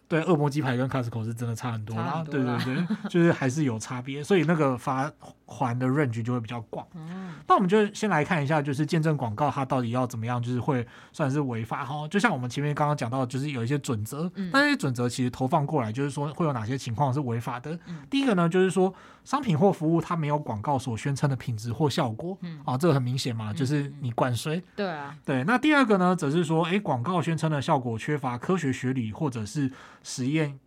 [0.09, 5.09] 对，恶魔鸡排跟 Costco 是真的差很多啦，对对对，就是还是有差别，所以那个罚
[5.49, 6.85] 锾的 range 就会比较广。
[6.93, 12.07] 嗯，那我们就先来看一下，就是见证广告它到底要怎么样，就是会算是违法哈。
[12.07, 17.77] 就像我们前面刚刚讲到，就是有一些准则，嗯，那些准则其实投放过来，就是说会有哪些情况是违法的。
[17.87, 24.63] 嗯，第一个呢，就是说商品或服务它没有广告所宣称的品质或效果，嗯，啊，这个很明显嘛，就是你灌水。
[24.75, 25.43] 对啊，对。
[25.45, 29.71] 那第二个呢，则是说，哎，广告宣称的效果缺乏科学学理或者是
[30.03, 30.59] 实验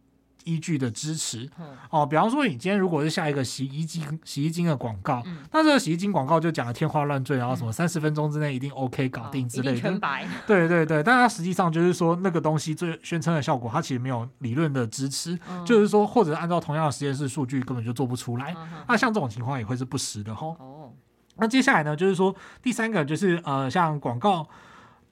[0.44, 1.48] 依据的支持
[1.90, 9.98] 哦，比方说你今天如果是下一个洗衣机洗衣精的广告，嗯、那这个洗衣精广告就讲的天花乱坠，然后什么三十分钟之内一定 OK 搞定之类的。
[10.46, 18.55] 对对对，但它实际上就是说那个东西最宣称的效果，它其实没有理论的支持，嗯、就是说或者按照同样的实验室数据根本就做不出来。
[18.57, 20.57] 嗯、那像这种情况也会是不实的吼。
[20.59, 20.92] 哦，
[21.37, 24.48] 那接下来呢，就是说第三个就是呃，像广告。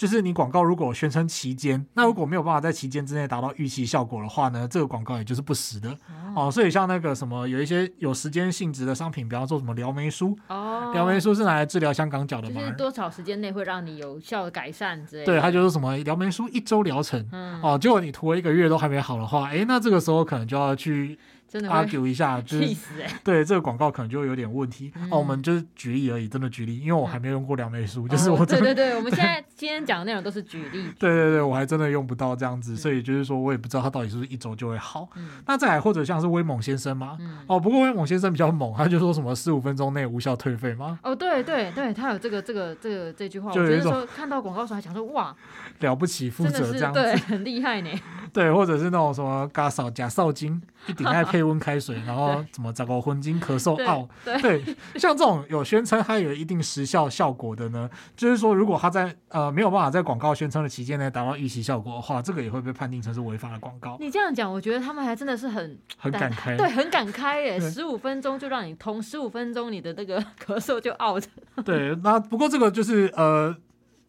[0.01, 5.91] 就是你广告如果宣称期间，那如果没有办法在期间之内达到预期效果的话呢，这个广告也就是不实的
[6.35, 6.51] 哦，哦。
[6.51, 12.63] 所以像那个什么有一些有时间性质的商品，比方说什么疗眉梳哦，疗眉梳是拿来治疗香港脚的吗？
[12.63, 15.27] 就是多少时间内会让你有效的改善之类的。
[15.27, 21.19] 对，它就是什么疗眉梳一周疗程，嗯、哦，结果你涂了一个月都还没好的话，哎，那这个时候可能就要去。
[21.51, 22.77] 真的 argue 一下， 就是
[23.25, 24.93] 对这个广告可能就会有点问题。
[25.11, 30.85] 哦，我们就是举例而已，真的举例，因为我还没用过疗霉素，就是我对对对，我们现在 今天讲的内容都是举例。
[30.99, 35.09] 对对对，我还真的用不到这样子，所以就是说我也不知道它到底是不是一周就会好。
[35.47, 41.01] 那再来或者像是威猛先生嘛，哦，不过威猛先生比较猛，他就说什么十五分钟内无效退费吗？
[41.03, 45.35] 哦，对对对，他有这个这个这个这句话，我觉得说看到广告时候还想说哇，
[45.81, 47.91] 了不起，负责这样子，对，很厉害呢。
[48.33, 52.45] 对，或者是那种什么嘎少假少精，一顶爱配温开水， 然后。
[52.53, 54.09] 怎么找个昏金咳嗽奥？
[54.25, 54.63] 对，
[54.97, 63.97] 像这种有宣称它有一定时效效果的呢，就是说如果它在呃没有办法在广告宣称的期间内达到预期效果的话，这个也会被判定成是违法的广告。
[64.01, 67.61] 你这样讲，我觉得他们还真的是很 很敢开， 对，很敢开耶！
[67.61, 71.25] 十五分钟就让你通，十五分钟你的那个 咳嗽就 out。
[71.65, 73.57] 对，那不过这个就是呃。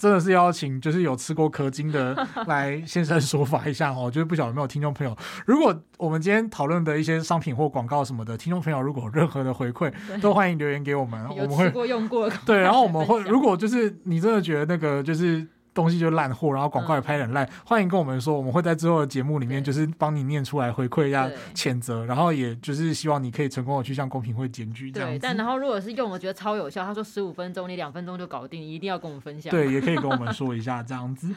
[0.02, 4.10] 真的是邀请，就是有吃过氪金的 来现身说法一下哦。
[4.10, 15.48] 就是不晓得有没有听众朋友，如果我们今天讨论的一些商品或广告什么的，听众朋友如果有任何的回馈，都欢迎留言给我们，我们会过用过对，然后我们会如果就是你真的觉得那个就是。
[15.74, 17.46] 东西就烂货，然后广告也拍得很烂。
[17.46, 25.16] 嗯、欢迎跟我们说，我们会在之后的节目里面就是帮你念出来回馈一下谴责，然后也就是希望你可以成功的去向公平会检举这样子。
[25.18, 29.52] 对，但然后如果是用我觉得超有效，他说十五分钟你两分钟就搞定，你一定要跟我们分享。
[29.52, 31.34] 对，也可以跟我们说一下这样子。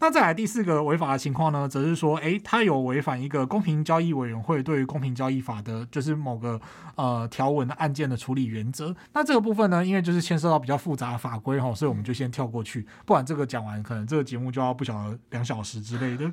[0.00, 6.60] 那再来第四个违法的情况呢，则是说，哎，他有违反一个公平交易委员会对于公平交易法的，就是某个
[6.94, 8.94] 呃条文的案件的处理原则。
[9.12, 16.30] 那这个部分呢，因为就是牵涉到比较复杂的法规哈，所以我们就先跳过去，不然这个讲完可能这个节目就要不晓得两小时之类的。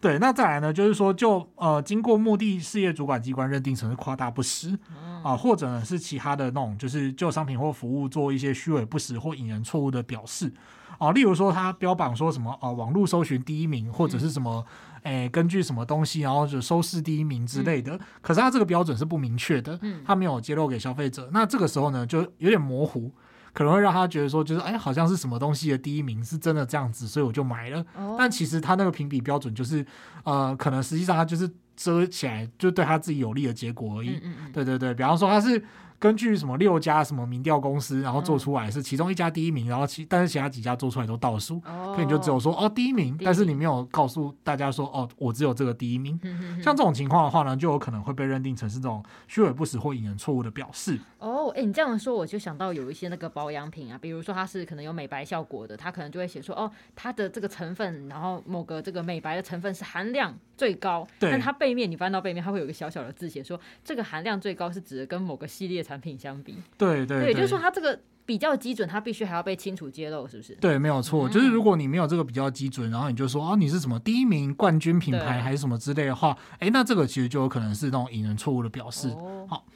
[0.00, 4.78] 对，那再来呢，就是说就呃经过目的事业主管机关认定成是夸大不实
[5.22, 10.50] 啊，或者呢是其他的那种，就是就商品或服务做一些虚伪不实或引人错误的表示。
[10.98, 14.62] 啊，例如说他标榜说什么啊，网络搜寻第一名，或者是什么，
[15.02, 17.98] 哎，根据什么东西，然后就收视第一名之类的。
[18.20, 21.30] 可是他这个标准是不明确的，他没有揭露给消费者。
[21.32, 23.10] 那这个时候呢，就有点模糊，
[23.52, 27.84] 可能会让他觉得说，就是哎，好像是什么东西的第一名是真的这样子，所以我就买了。
[28.18, 29.84] 但其实他那个评比标准就是，
[30.24, 34.20] 呃，可能实际上他就是遮起来，就对他自己有利的结果而已。
[34.52, 35.62] 对对对，比方说他是。
[36.00, 46.18] 根据什么六家什么民调公司，然后做出来是其中一家第一名，然后其但是其他几家做出来都倒数，所以你就只有说哦第一名，但是你没有告诉大家说哦我只有这个第一名。
[46.62, 50.98] 像这种情况的话呢，就有可能会被认定成是这种虚伪不实或引人错误的表示。
[51.18, 70.54] 哦，哎，你这样说我就想到有一些那个保养品啊，比如说它是可能有美白效果的，它可能就会写说哦它的这个成分，然后某个这个美白的成分是含量最高，但它背面你翻到背面，它会有一个小小的字写说这个含量最高是指的跟某个系列产品相比，对对对，就是说它这个比较基准，它必须还要被清楚揭露，是不是？
[70.60, 79.08] 对，没有错，就是如果你没有这个比较基准，然后你就说啊，你是什么第一名冠军品牌还是什么之类的话，哎，那这个其实就有可能是那种引人错误的表示。
[79.48, 79.66] 好，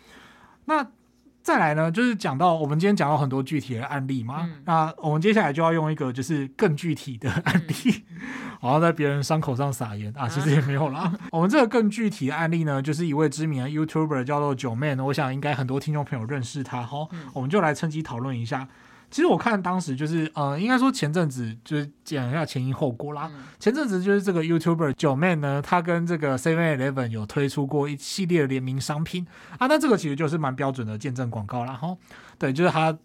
[0.66, 0.87] 那。
[1.44, 8.02] 再来呢，就是讲到我们今天讲到很多具体的案例嘛，嗯、那我们接下来就要用一个就是更具体的案例，
[8.59, 11.00] 好像、嗯、在别人伤口上撒盐啊，其实也没有啦。
[11.00, 18.66] 啊、 我们这个更具体的案例呢，就是一位知名的 YouTuber 叫做 Joeman，我想应该很多听众朋友认识他哈，嗯、我们就来趁机讨论一下。
[19.14, 23.31] 其实我看当时就是，呃，应该说前阵子就是讲一下前因后果啦。
[23.33, 29.24] 嗯、前阵子就是这个 YouTuber Joeman 呢，她跟这个 Seven Eleven 有推出过一系列的联名商品
[29.57, 31.74] 啊，那这个其实就是蛮标准的见证广告啦。
[31.74, 31.96] 哈。
[32.40, 32.98] 对，就是他。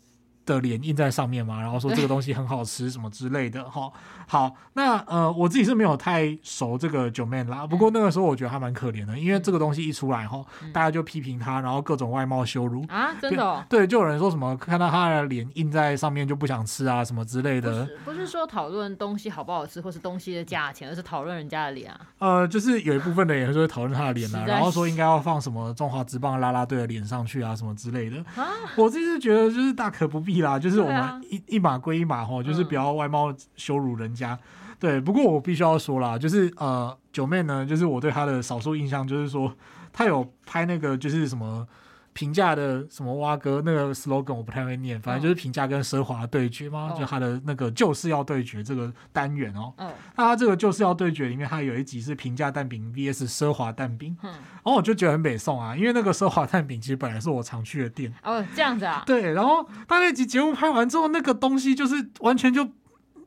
[0.55, 3.91] 的脸印在上面嘛，然后说这个东西很好吃什么之类的哈。
[4.27, 13.63] 好，那呃我自己是没有太熟这个 Joeman 啦，不过那个时候我觉得他蛮可怜的，因为这个东西一出来哈，大家就批评他，然后各种外貌羞辱啊，真的、哦？
[13.67, 17.89] 对，就有人说什么看到他的脸印在上面就不想吃啊什么之类的。
[18.05, 21.99] 不是，说讨论东西好不好吃或是东西的价钱，而是讨论人家的脸啊。
[22.19, 28.17] 呃，就是有一部分的人会讨论他的脸啊，然后说应该要放什么中华职棒啦啦队的脸上去啊什么之类的。
[28.35, 31.21] 啊，我自己是觉得就是大可不必啦，就是我们。
[31.29, 34.33] 一一码归一码吼，就是不要外貌羞辱人家。
[34.33, 39.53] 嗯、对，不过我必须要说啦，就是呃，Joeman 呢，就是我对她的少数印象就是说，
[39.93, 41.67] 她有拍那个就是什么。
[42.19, 49.73] 平价的什么蛙哥那个 slogan 我不太会念，反正就是平价跟奢华对决嘛，就他的那个就是要对决这个单元哦。
[49.77, 54.17] 那他这个就是要对决里面，他有一集是平价蛋饼 vs 奢华蛋饼。
[54.21, 58.13] 嗯然后我就觉得很北宋啊，因为那个奢华蛋饼其实本来是我常去的店。
[58.21, 59.01] 哦，这样子啊。
[59.05, 62.67] 对，然后他那集节目拍完之后，那个东西就是完全就。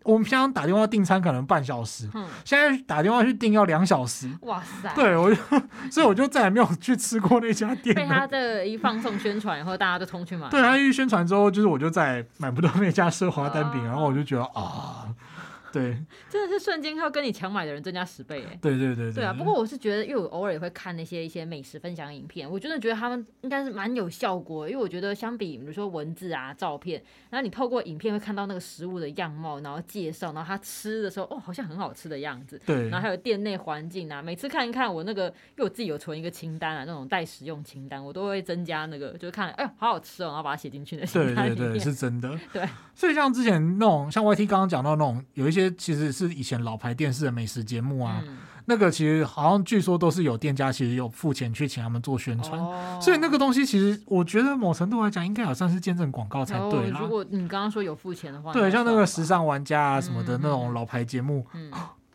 [0.05, 4.31] 我们平常打电话订餐可能半小时，嗯、现在打电话去订要两小时。
[4.43, 4.93] 哇塞！
[4.95, 5.41] 对，我就
[5.91, 7.95] 所以我就再也没有去吃过那家店。
[7.95, 10.49] 被他的一放送宣传以后，大家都冲去买。
[10.49, 15.07] 对，他一宣传之后，就是我就再也买不到那家奢华蛋饼，啊、然后我就觉得啊。
[15.73, 15.97] 对，
[16.29, 18.59] 真的是瞬间要跟你抢买的人增加十倍哎！
[18.61, 19.33] 对对对对，对啊！
[19.33, 24.69] 不过我是觉得，因为我偶尔也会看那些一些美食分享影片，我真的觉得他们应该是蛮有效果。
[24.69, 32.61] 因为我觉得相比比如说文字啊、照片，然后你透过影片会看到那个食物的样貌，然后介绍，然后他吃的时候哦，好像很好吃的样子。
[32.67, 32.89] 对。
[32.89, 41.07] 然后还有店内环境啊，每次看一看我那个，因为我自己有存一个清单啊，那种待食用清单，我都会增加那个，就是看哎呦好好吃哦，然后把它写进去的。
[41.07, 42.39] 对对对，是真的。
[42.53, 42.63] 对。
[42.95, 46.33] 所以像之前那种，像 YT 刚刚讲到那种，有一些其实是。
[46.33, 56.99] 以前老牌电视的美食节目啊，嗯、那个其实好像据说都是有店家其实有付钱去请他们做宣传，哦、所以那个东西其实我觉得某程度来讲应该也算是见证广告才对啦。
[57.01, 61.47] 如果你刚刚说有付钱的话，对，像那个时尚玩家啊什么的那种老牌节目，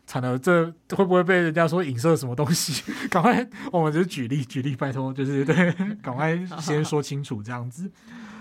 [0.04, 2.82] 惨了，这会不会被人家说影射什么东西？
[3.08, 7.88] 赶快，我们只是举例举例，拜托，就是对， 赶快先说清楚这样子。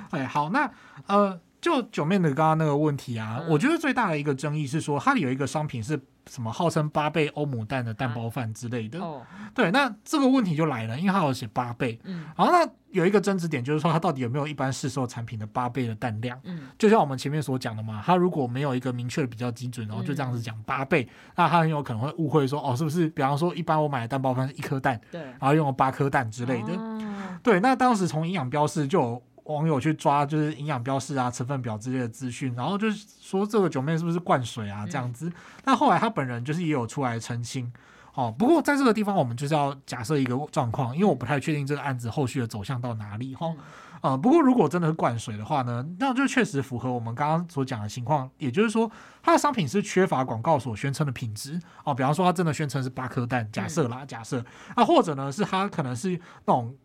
[0.09, 0.69] 哎，好，那
[1.05, 1.39] 呃。
[1.59, 8.99] 就 Joeman 的刚刚那个问题啊，嗯、我觉得最大的一个争议是说，它里有一个商品是什么号称八倍欧姆蛋的蛋包饭之类的。
[8.99, 9.21] 啊哦、
[9.55, 11.99] 对，那这个问题就来了，因为它有写八倍。
[12.03, 12.25] 嗯。
[12.37, 16.39] 然后那有一个争执点就是说，它到底有没有一般市售产品的八倍的蛋量？
[16.43, 16.67] 嗯。
[16.77, 23.09] 就像我们前面所讲的嘛，它如果没有一个明确的比较基准，然后就这样子讲八倍，嗯、那它很有可能会误会说，哦，是不是？
[23.09, 26.73] 比方说，一般我买的蛋包饭是一颗蛋，对，然后用了八颗蛋之类的。
[26.73, 27.01] 哦、
[27.41, 29.23] 对，那当时从营养标示就有。
[29.47, 35.31] 网友去抓就是营养标示啊、成分表之类的资讯，然后就是说这个 Joeman 是不是灌水啊这样子？
[35.63, 37.71] 那、嗯、后来他本人就是也有出来澄清，
[38.13, 43.53] 哦，不过在这个地方我们就是要假设一个状况，因为我不太确定这个案子后续的走向到哪里哈。
[44.01, 48.91] 呃，不过如果真的是灌水的话呢，那就确实符合我们刚刚所讲的情况，也就是说
[49.23, 51.95] 它的商品是缺乏广告所宣称的品质哦。
[51.95, 54.45] 比方说它真的宣称是八颗蛋，假设啦，假设
[54.75, 56.11] 啊，或者呢是它可能是
[56.45, 56.75] 那种。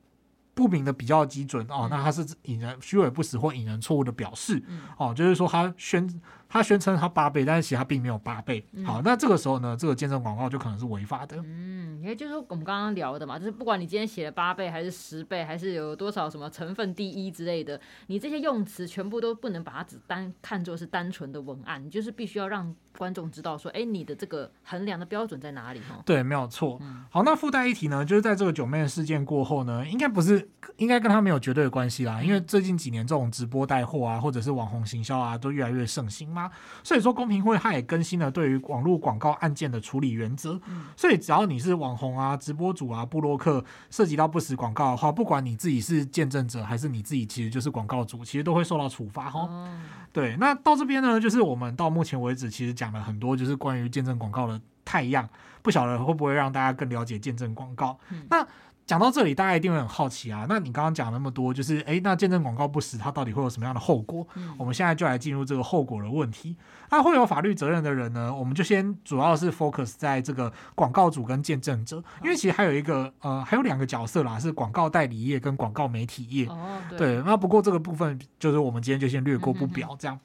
[0.54, 4.62] 不明的比较基准哦，那它是引人虚伪不实或引人错误的表示
[4.98, 6.06] 哦，就是说他宣
[6.52, 8.62] 他宣称他八倍，但是其实他并没有八倍。
[8.84, 11.38] 好，那这个时候呢，这个见证广告就可能是违法的。
[11.46, 25.80] 嗯，也就是我们刚刚聊的嘛，就是不管你今天写了八倍还是十倍，还是有多少什么成分第一之类的，你这些用词全部都不能把它只单看作是单纯的文案，你就是必须要让观众知道说，哎，你的这个衡量的标准在哪里？
[25.80, 26.78] 哈，对，没有错。
[27.08, 30.46] 好，那附带一提呢，就是在这个九妹的事件过后呢，应该不是，
[30.76, 36.41] 应该跟他没有绝对的关系啦，因为最近几年这种直播带货啊，或者是网红行销啊，都越来越盛行嘛。
[36.82, 40.60] 所以说，公平会它也更新了对于网络广告案件的处理原则。
[40.96, 49.48] 所以，只要你是网红啊、直播主啊、布洛克，涉及到不实广告的话，不管你自己是见证者还是你自己其实就是广告主，其实都会受到处罚哈。
[50.12, 55.28] 对，那到这边呢，就是我们到目前为止其实讲了很多，就是关于见证广告的太阳，
[55.62, 57.98] 不晓得会不会让大家更了解见证广告。
[58.28, 58.46] 那
[58.84, 60.44] 讲到这里，大家一定会很好奇啊。
[60.48, 64.26] 那你刚刚讲那么多，就是诶，那见证广告不实，它到底会有什么样的后果？
[64.34, 66.56] 嗯、我们现在就来进入这个后果的问题。
[66.90, 68.34] 那会有法律责任的人呢？
[68.34, 76.46] 我们就先主要是 focus 在这个广告主跟见证者，因为其实还有一个呃，还有两个角色啦，是广告代理业跟广告媒体业。
[76.46, 76.98] 哦，对。
[76.98, 80.18] 对，那不过这个部分就是我们今天就先略过不表，这样。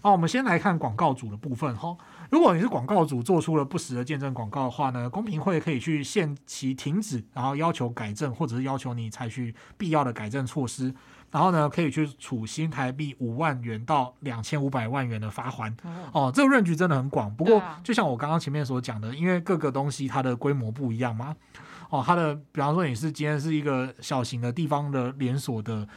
[0.00, 1.96] 好，我们先来看广告主的部分哈。
[2.30, 10.94] 如果你是广告主做出了不实的见证广告的话呢，公平会可以去限期停止，然后要求改正，或者是要求你采取必要的改正措施，
[11.30, 15.72] 然后呢可以去处新台币五万元到两千五百万元的罚锾。
[16.12, 17.34] 哦，这个 range 真的很广。
[17.34, 21.34] 不过就像我刚刚前面所讲的，因为各个东西它的规模不一样嘛。
[21.88, 25.88] 哦，它的比方说你是今天是一个小型的地方的连锁的。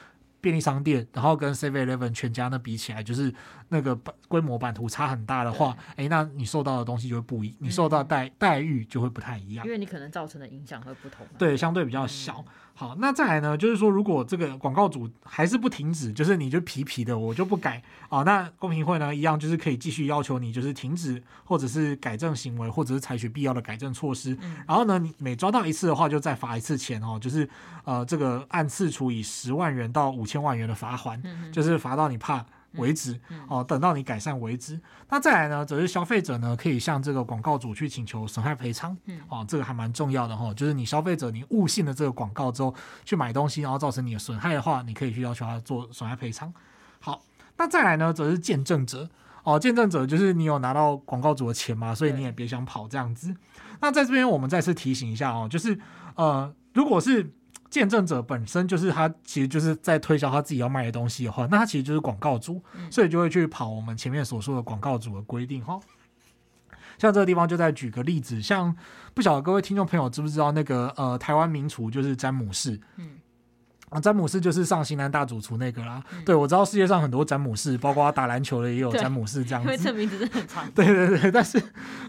[0.41, 3.33] 便利商店，然后跟 Seven Eleven 全家那比起来，就是
[3.69, 3.95] 那个
[4.27, 11.25] 规模版图差很大的话，哎，那你受到的东西就会不一，你受到待待遇就会不太一样，因为你可能造成的影响会不同。
[11.37, 12.43] 对，相对比较小。
[12.81, 17.79] 好，那再来呢，就是说，如果这个广告主还是不停止，就是你就皮皮的，我就不改
[18.09, 24.35] 啊，那公平会呢，一样就是可以继续要求你，就是停止或者是改正行为，或者是采取必要的改正措施。
[24.67, 27.47] 然后呢，你每抓到一次的话，就再罚一次钱哦，就是
[27.83, 31.21] 呃，这个按次处以十万元到五千万元的罚锾，
[31.51, 32.43] 就是罚到你怕。
[32.75, 34.79] 为止哦，等到你改善为止。
[35.09, 38.97] 那再来呢，则是消费者呢，可以向这个广告主去请求损害赔偿。
[39.27, 46.53] 哦，这个还蛮重要的哈，就是你消费者你误信了这个广告之后去买东西，然后造成你的损害的话，你可以去要求他做损害赔偿。
[46.99, 47.21] 好，
[47.57, 49.09] 那再来呢，则是见证者
[49.43, 53.35] 哦，见证者就是你有拿到广告主的钱嘛，所以你也别想跑这样子。
[53.81, 55.79] 那在这边我们再次提醒一下哦，就是
[56.15, 57.33] 呃，如果是。
[57.71, 62.61] 见证者本身就是他，其实就是在推销他自己要卖的东西的话，那他其实就是广告主，
[62.91, 65.79] 所以就会去跑我们前面所说的广告主的规定哈。
[66.99, 68.75] 像这个地方就再举个例子，像
[69.15, 72.79] 不晓得各位听众朋友知不知道那个呃台湾名厨就是詹姆士。
[73.91, 76.01] 啊，詹姆斯就是上型男大主厨那个啦。
[76.13, 79.69] 嗯、对，我知道世界上很多詹姆斯，包括打篮球的也有詹姆斯这样子。
[79.69, 80.63] 因为这名字真的很长。
[80.71, 81.61] 对对对，但是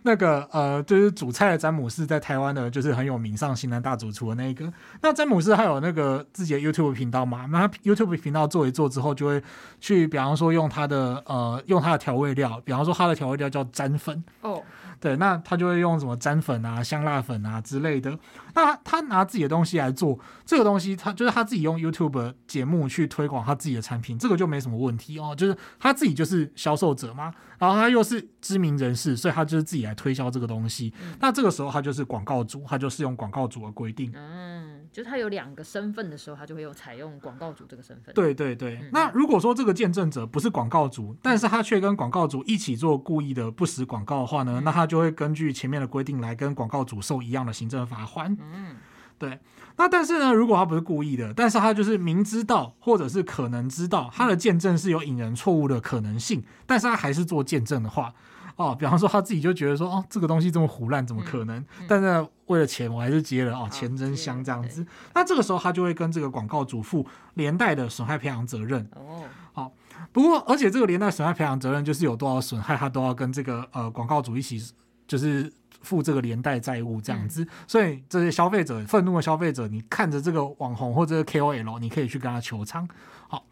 [0.04, 4.72] 那个呃，就是主菜的詹姆斯在台湾的，就是很有名，上型男大主厨的那个。
[5.00, 7.46] 那詹姆斯还有那个自己的 YouTube 频道嘛？
[7.50, 9.42] 那他 YouTube 频道做一做之后，就会
[9.80, 14.22] 去，比方说用他的呃，用他的调味料，比方说他的调味料叫詹粉。
[14.42, 14.62] 哦。
[15.00, 18.16] 对，那他就会用什么沾粉啊、香辣粉啊之类的。
[18.54, 25.34] 那他，他拿自己的东西来做这个东西，他就是他自己用 YouTube 节目去推广他自己的产品，这个就没什么问题哦。
[25.36, 30.92] 就是他自己就是销售者嘛，然后他又是知名人士，所以他就是自己来推销这个东西。
[31.02, 34.12] 嗯、那这个时候他就是广告主，他就是用广告主的规定。
[34.14, 38.14] 嗯，就是他有两个身份的时候，他就会有采用广告主这个身份。
[38.14, 38.76] 对对对。
[38.76, 48.36] 嗯、那如果说这个见证者不是广告主，但是他却跟广告主一起做故意的不实广告的话呢，嗯、那他就会根据前面的规定来跟广告主受一样的行政罚锾。
[48.54, 48.76] 嗯，
[49.18, 49.38] 对。
[49.76, 58.12] 那但是呢，如果他不是故意的，但是他就是明知道或者是可能知道他的见证是有引人错误的可能性，但是他还是做见证的话，
[58.56, 61.58] 哦，比方说他自己就觉得说，哦，这个东西这么胡乱，怎么可能？
[61.58, 64.86] 嗯嗯、但是为了钱，我还是接了哦，钱真香这样子。
[65.14, 68.86] 那这个时候他就会跟这个广告主负连带的损害赔偿责任。
[68.94, 69.72] 哦，好。
[70.12, 74.60] 不过，而且这个连带损害赔偿责任就是有多少损害，他都要跟这个呃广告主一起，
[75.06, 75.50] 就是
[75.82, 77.42] 负这个连带债务这样子。
[77.42, 82.88] 嗯、所以这些消费者愤怒的消费者，你看着这个网红或者 KOL，你可以去跟他求偿。
[83.28, 83.44] 好，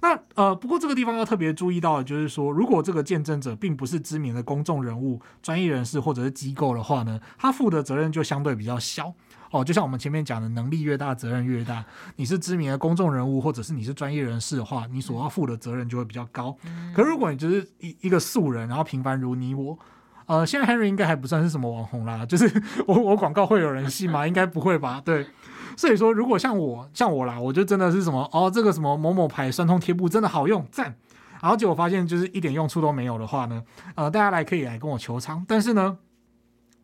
[0.00, 9.14] 那呃，不过这个地方要特别注意到的就是说，如果这个见证者并不是知名的公众人物、专业人士或者是机构的话呢，他负的责任就相对比较小。
[9.52, 11.84] 哦，就像我们前面讲的，能力越大，责任越大。
[12.16, 16.54] 你是知名的公众人物，或者是你是专业人士的话，你所要负的责任就会比较高。
[16.92, 19.78] 可如果你只是一一个素人，然后平凡如你我，
[20.26, 22.50] 呃，现在 Henry 应该还不算是什么网红啦，就是
[22.86, 24.26] 我我广告会有人信吗？
[24.26, 25.00] 应该不会吧？
[25.04, 25.24] 对，
[25.76, 30.96] 所以说如果像我像我啦，我就真的是什么哦，这个什么某某牌酸痛贴布真的好用，赞。
[31.40, 33.62] 然后结果发现就是一点用处都没有的话呢，
[33.94, 35.96] 呃，大家来可以来跟我求偿，但是呢，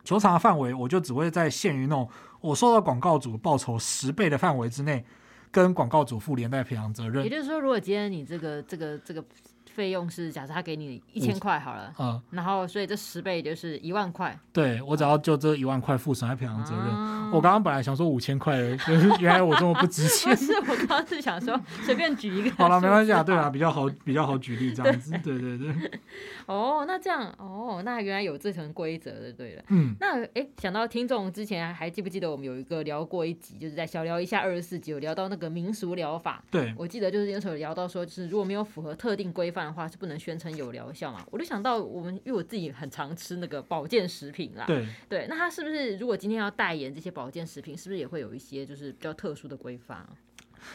[0.04, 2.08] 求偿的范围我就只会在限于那种
[2.40, 5.04] 我收到广告主报酬十倍的范围之内，
[5.50, 7.24] 跟广告主负连带赔偿责任。
[7.24, 9.24] 也就是说，如果今天你这个这个这个。
[9.72, 14.38] 费用是假设他给你一千块好了，嗯，然后所以这十倍就是一万块。
[14.52, 16.84] 对，我只要就这一万块负损害赔偿责任。
[16.84, 20.34] 啊、我刚刚本来想说五千块，就是原来我这么不值钱。
[20.36, 22.50] 不是，我刚刚是想说 随便举一个。
[22.56, 25.12] 好了，没关系啊，对啊，比较好，比较好举例这样子。
[25.22, 25.72] 对对对。
[26.46, 29.62] 哦，那这样哦，那原来有这层规则的，对了。
[29.68, 29.94] 嗯。
[30.00, 36.42] 那哎，想到听众之前还记不记得我们有一个聊过一集，就是在小聊一下二十四集，有聊到那个民俗疗法。
[36.50, 36.74] 对。
[36.76, 41.26] 我记得就是那时候聊到说，就是如果没有符合特定规范的话，是不能宣称有疗效嘛？
[41.30, 44.64] 我就想到我们，因为我自己很常吃那个保健食品啦。
[44.66, 50.06] 对对，那他是不是如果今天要代言这些保健食品，是不是也会有一些就是比较特殊的规范？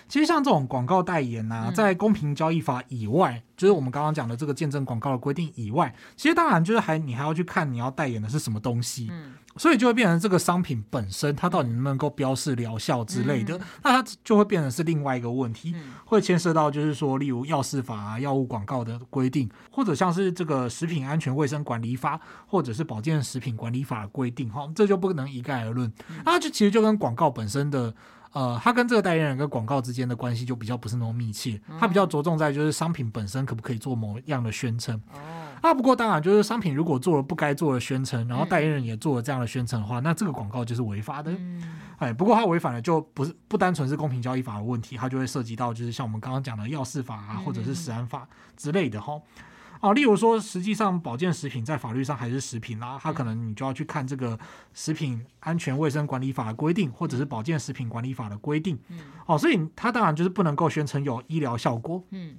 [0.08, 25.92] 其实像这种广告代言啊，在公平交易法以外，嗯、就是我们刚刚讲的这个见证广告的规定以外，其实当然就是还你还要去看你要代言的是什么东西，嗯、所以就会变成这个商品本身它到底能不能够标示疗效之类的，嗯、那它就会变成是另外一个问题，嗯、会牵涉到就是说，例如药事法啊、药物广告的规定，或者像是这个食品安全卫生管理法，或者是保健食品管理法的规定，哈，这就不能一概而论，
[26.26, 27.94] 那就其实就跟广告本身的。
[28.34, 34.95] 呃，他跟这个代言人跟广告之间的关系就比较不是那么密切，他比较着重在就是商品本身可不可以做某样的宣称。
[35.13, 35.19] 哦，
[35.61, 41.32] 啊，不过当然就是商品如果做了不该做的宣称，然后代言人也做了这样的宣称的话，那这个广告就是违法的。
[41.97, 49.19] 哎，不过他违反了就不是不单纯是公平交易法的问题，它就会涉及到就是像我们刚刚讲的药事法啊，或者是食安法之类的哈。
[49.80, 54.38] 啊，例如说，实际上保健食品在法律上还是食品啦，它可能你就要去看这个
[54.73, 58.78] 食品安全卫生管理法的规定，或者是保健食品管理法的规定。
[58.89, 62.03] 嗯，哦，所以它当然就是不能够宣称有医疗效果。
[62.11, 62.38] 嗯。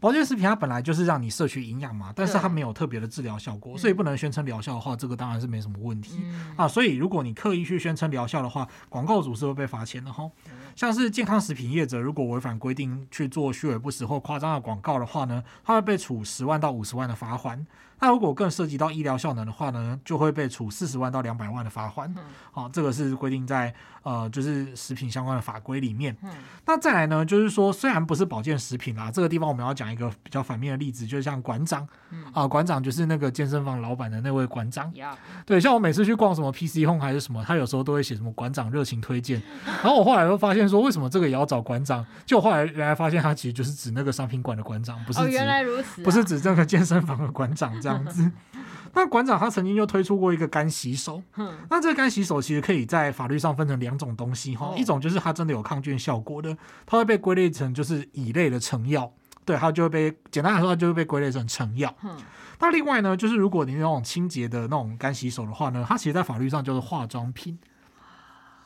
[0.00, 6.68] 保健食品它本来就是让你摄取营养嘛，但是它没有特别的治疗效果，所以不能宣称疗效的话，这个当然是没什么问题、嗯、啊。
[6.68, 10.30] 所以如果你刻意去宣称疗效的话，广告主是会被罚钱的哈。
[10.76, 17.66] 像是健康食品业者如果违反规定去做虚伪不实或夸张的广告的话呢，他会被处十万到五十万的罚锾。
[18.00, 22.12] 那如果更涉及到医疗效能的话呢，就会被处四十万到两百万的罚款。
[22.52, 23.72] 好，这个是规定在
[24.02, 26.16] 呃，就是食品相关的法规里面。
[26.64, 31.86] 那再来呢，就是说虽然不是保健食品啦，这个地方我们要讲一个比较反面的例子，就是像馆长
[32.32, 34.92] 啊，馆长就是那个健身房老板的那位馆长。
[35.44, 39.42] 对，像我每次去逛什么 PC Home 还是什么，他有时候都会写什么馆长热情推荐。
[39.64, 42.04] 然后我后来又发现说，为什么这个也要找馆长？
[42.24, 47.68] 就后来原来发现他其实就是指那个商品馆的馆长，不是指不是指这个健身房的馆长。
[47.88, 48.30] 这样子，
[48.92, 51.22] 那馆长他曾经就推出过一个干洗手，
[51.70, 59.10] 那这个干洗手其实可以在法律上分成两种东西哈，一种就是它真的有抗菌效果的，它会被归类成就是乙类的成药，
[59.44, 61.94] 对，它就会被简单来说，它就会被归类成成药。
[62.60, 67.58] 那另外呢，就是如果你那种清洁的那种干洗手的话呢，它其实在法律上就是化妆品。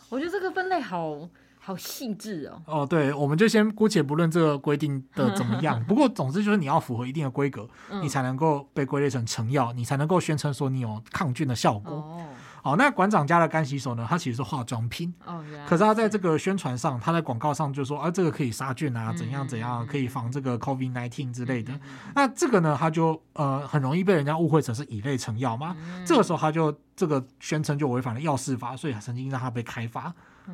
[0.09, 1.29] 我觉得这个分类好。
[1.65, 2.81] 好细致哦！
[2.81, 11.95] 哦，对，我们就先姑且不论这个规定的怎么样， 不过总之就是你要符合一定的规格，嗯、你才能够被归类成成药，你才能够宣称说你有抗菌的效果。
[11.95, 12.27] 哦，
[12.65, 14.05] 哦，那馆长家的干洗手呢？
[14.11, 15.15] 它其实是化妆品。
[15.25, 21.73] 哦，可是它在这个宣传上，它在广告上就说啊，这个可以杀菌啊，怎样怎样，可以防这个 COVID nineteen 之类的。
[21.75, 21.81] 嗯、
[22.17, 25.77] 那这个呢，它就呃很容易被人家误会成是乙类成药嘛。
[25.79, 30.13] 嗯、这个时候它就这个宣称就违反了药事法，所以曾经让它被开罚。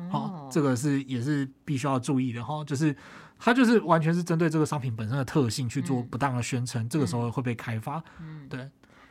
[0.09, 2.95] 好、哦，这个是也是必须要注意的哈，就是
[3.37, 8.03] 它就是完全是针对这个商品本身的特性去做不当的宣称，嗯、这个时候会被开发。
[8.19, 8.69] 嗯，对。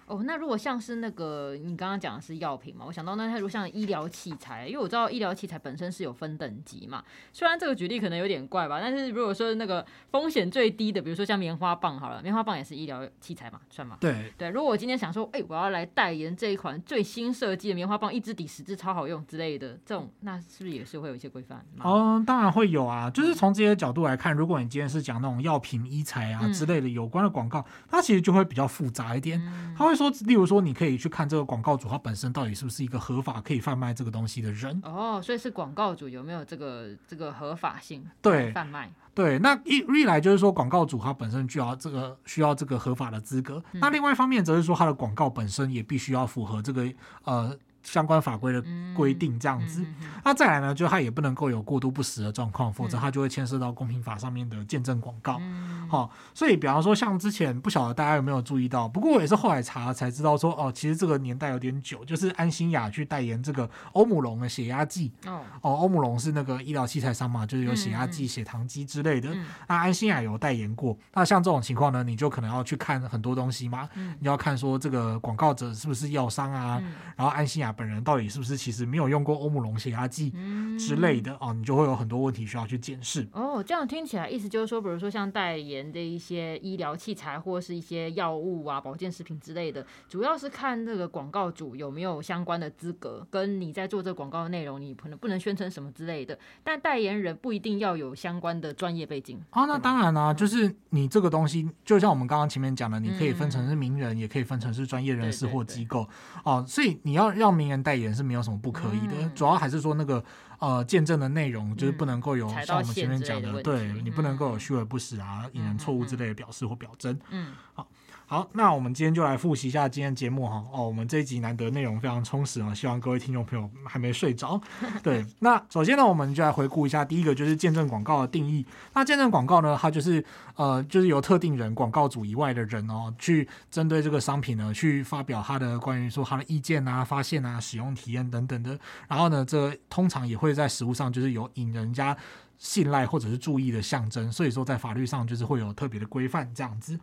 [0.08, 7.04] 哦，那如果像是那个你刚刚讲的是药品嘛，我想到那它如果像医疗器材，因为我知道医疗器材本身是有分等级嘛。
[7.32, 13.98] 虽然这个举例可能有点怪吧，但是如果说那个风险最低的，比如说像棉花棒好了，棉花棒也是医疗器材嘛，算吗？
[14.00, 14.48] 对对。
[14.48, 21.62] 如果我今天想说，哎、欸，我要来代言这一款最新设计的棉花棒，一支抵十支超好用之类的，这种那是不是也是会有一些规范？
[21.84, 23.10] 嗯，当然会有啊。
[23.10, 29.38] 就是从这些角度来看，如果你今天是讲那种药品、医材啊之类的有关的广告，嗯、它其实就会比较复杂一点，
[29.76, 29.97] 它会。
[29.98, 34.80] 说，例如说，你可以去看这个广告主他本身到底是不是一个合法可以贩卖这个东西的人。
[34.84, 38.90] 哦，所以是广告主有没有这个这个合法性对贩卖？
[39.14, 46.88] 对，那一一来就是说广告主他本身需要这个需要这个合法的资格，嗯、那另外一方面则是说他的广告本身也必须要符合这个
[47.24, 47.52] 呃
[47.82, 48.62] 相关法规的
[48.94, 49.84] 规定这样子，
[50.24, 55.40] 那再来呢，就它也不能够有过度不实的状况，否则它就会牵涉到公平法上面的见证广告。
[55.88, 65.10] 好，所以比方说像之前不晓得大家有没有注意到，不过我也是后来查了才知道说，哦，其实这个年代有点久，就是安心雅去代言这个欧姆龙的血压计。
[65.24, 69.34] 哦，欧姆龙是那个医疗器材商嘛，就是有血压计、血糖机之类的。
[69.66, 76.82] 那安心雅有代言过，那像这种情况呢，你就可能要去看很多东西嘛，你要看说这个广告者是不是药商啊，
[77.16, 77.67] 然后安心亚。
[77.72, 80.32] 本人到底是不是其实没有用过欧姆龙血压计
[80.78, 83.26] 之类的、嗯、哦，你就会有很多问题需要去检视。
[83.32, 96.38] 哦，这样听起来意思就是说，比如说像代言的一些医疗器材或是一些药物啊、保健食品之类的，主要是看这个广告主有没有相关的资格，跟你在做这广告的内容，你可能不能宣称什么之类的。
[96.62, 99.40] 但代言人不一定要有相关的专业背景。
[99.50, 106.06] 啊，那当然啦、啊，就是你这个东西，就像我们刚刚前面讲的，你可以分成是名人，嗯、也可以分成是专业人士或机构。
[106.44, 110.24] 哦，所以你要让名人代言是没有什么不可以的，嗯、主要还是说那个
[110.60, 117.18] 呃见证的内容就是不能够有、嗯、像我们前面讲的，的对你不能够有虚而不实啊、引人错误之类的表示或表征。
[117.30, 117.86] 嗯，好。
[118.30, 120.62] 好，那我们今天就来复习一下今天节目哈。
[120.70, 124.60] 哦，我们这一集难得内容非常充实啊，希望各位听众朋友还没睡着。
[125.02, 128.66] 对，那首先呢，我们就来回顾一下，第一个就是见证广告的定义。
[128.92, 130.22] 那见证广告呢，它就是
[130.56, 138.78] 呃，就是由特定人、广告主以外的人哦，去针对这个商品呢，去发表他的关于说他的意见啊、发现啊、使用体验等等的。
[139.08, 142.14] 然后呢，这通常也会在实物上就是有引人家
[142.58, 147.00] 信赖或者是注意的象征，所以说在法律上就是会有特别的规范这样子。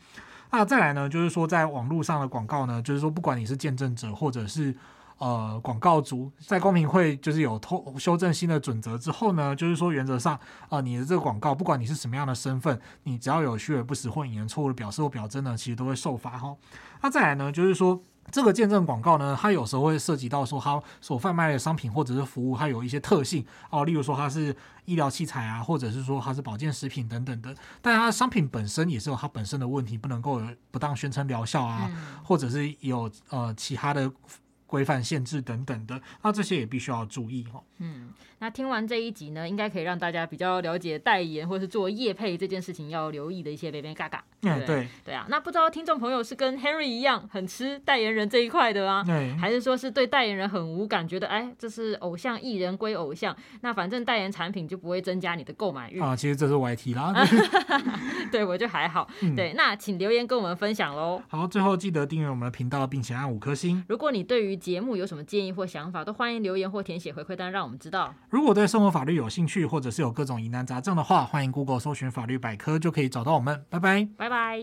[0.58, 4.74] 那再来呢，就是说在网络上的广告呢，就是说不管你是见证者或者是
[5.18, 10.40] 呃广告主，在公平会就是有偷修正新的准则之后呢，就是说原则上
[10.70, 16.56] 啊、你的这个广告不管你是什么样的身份，你只要有虚伪不实或引人错误的表示或表征呢，其实都会受罚哈。
[17.02, 18.02] 那再来呢，就是说。
[18.32, 24.56] 这个见证广告呢，它有时候会涉及到说，它所贩卖的商品或者是服务，它有一些特性哦，例如说它是
[24.86, 31.90] 医疗器材啊，或者是说它是保健食品等等的，但它的商品本身也是有它本身的问题，不能够有不当宣称疗效啊，
[32.24, 34.12] 或者是有呃其他的
[34.66, 37.62] 规范限制等等的，那这些也必须要注意哈。
[37.78, 38.12] 嗯。
[38.40, 44.20] 那听完这一集呢，应该可以让大家比较了解代言或是做业配这件事情要留意的一些眉眉角角。
[44.42, 45.26] 嗯，对，对啊。
[45.30, 56.16] 那不知道听众朋友是跟 Henry 一样很吃代言人这一块的啊，对，还是说是对代言人很无感，觉得哎，这是偶像艺人归偶像，那反正代言产品就不会增加你的购买欲啊。
[56.16, 57.14] 其实这是 YT 啦，
[58.32, 59.10] 对我就还好。
[59.22, 61.22] 嗯、对，那请留言跟我们分享喽。
[61.28, 63.84] 好，最后记得订阅我们的频道，并且按五颗星。
[63.88, 68.14] 如果你对于节目有什么建议或想法，都欢迎留言或填写回馈单，让我们知道。
[68.30, 73.64] 如果对生活法律有兴趣，或者是有各种疑难杂症的话，欢迎 Google 搜寻法律百科，就可以找到我们。
[73.70, 74.60] 拜拜，拜拜。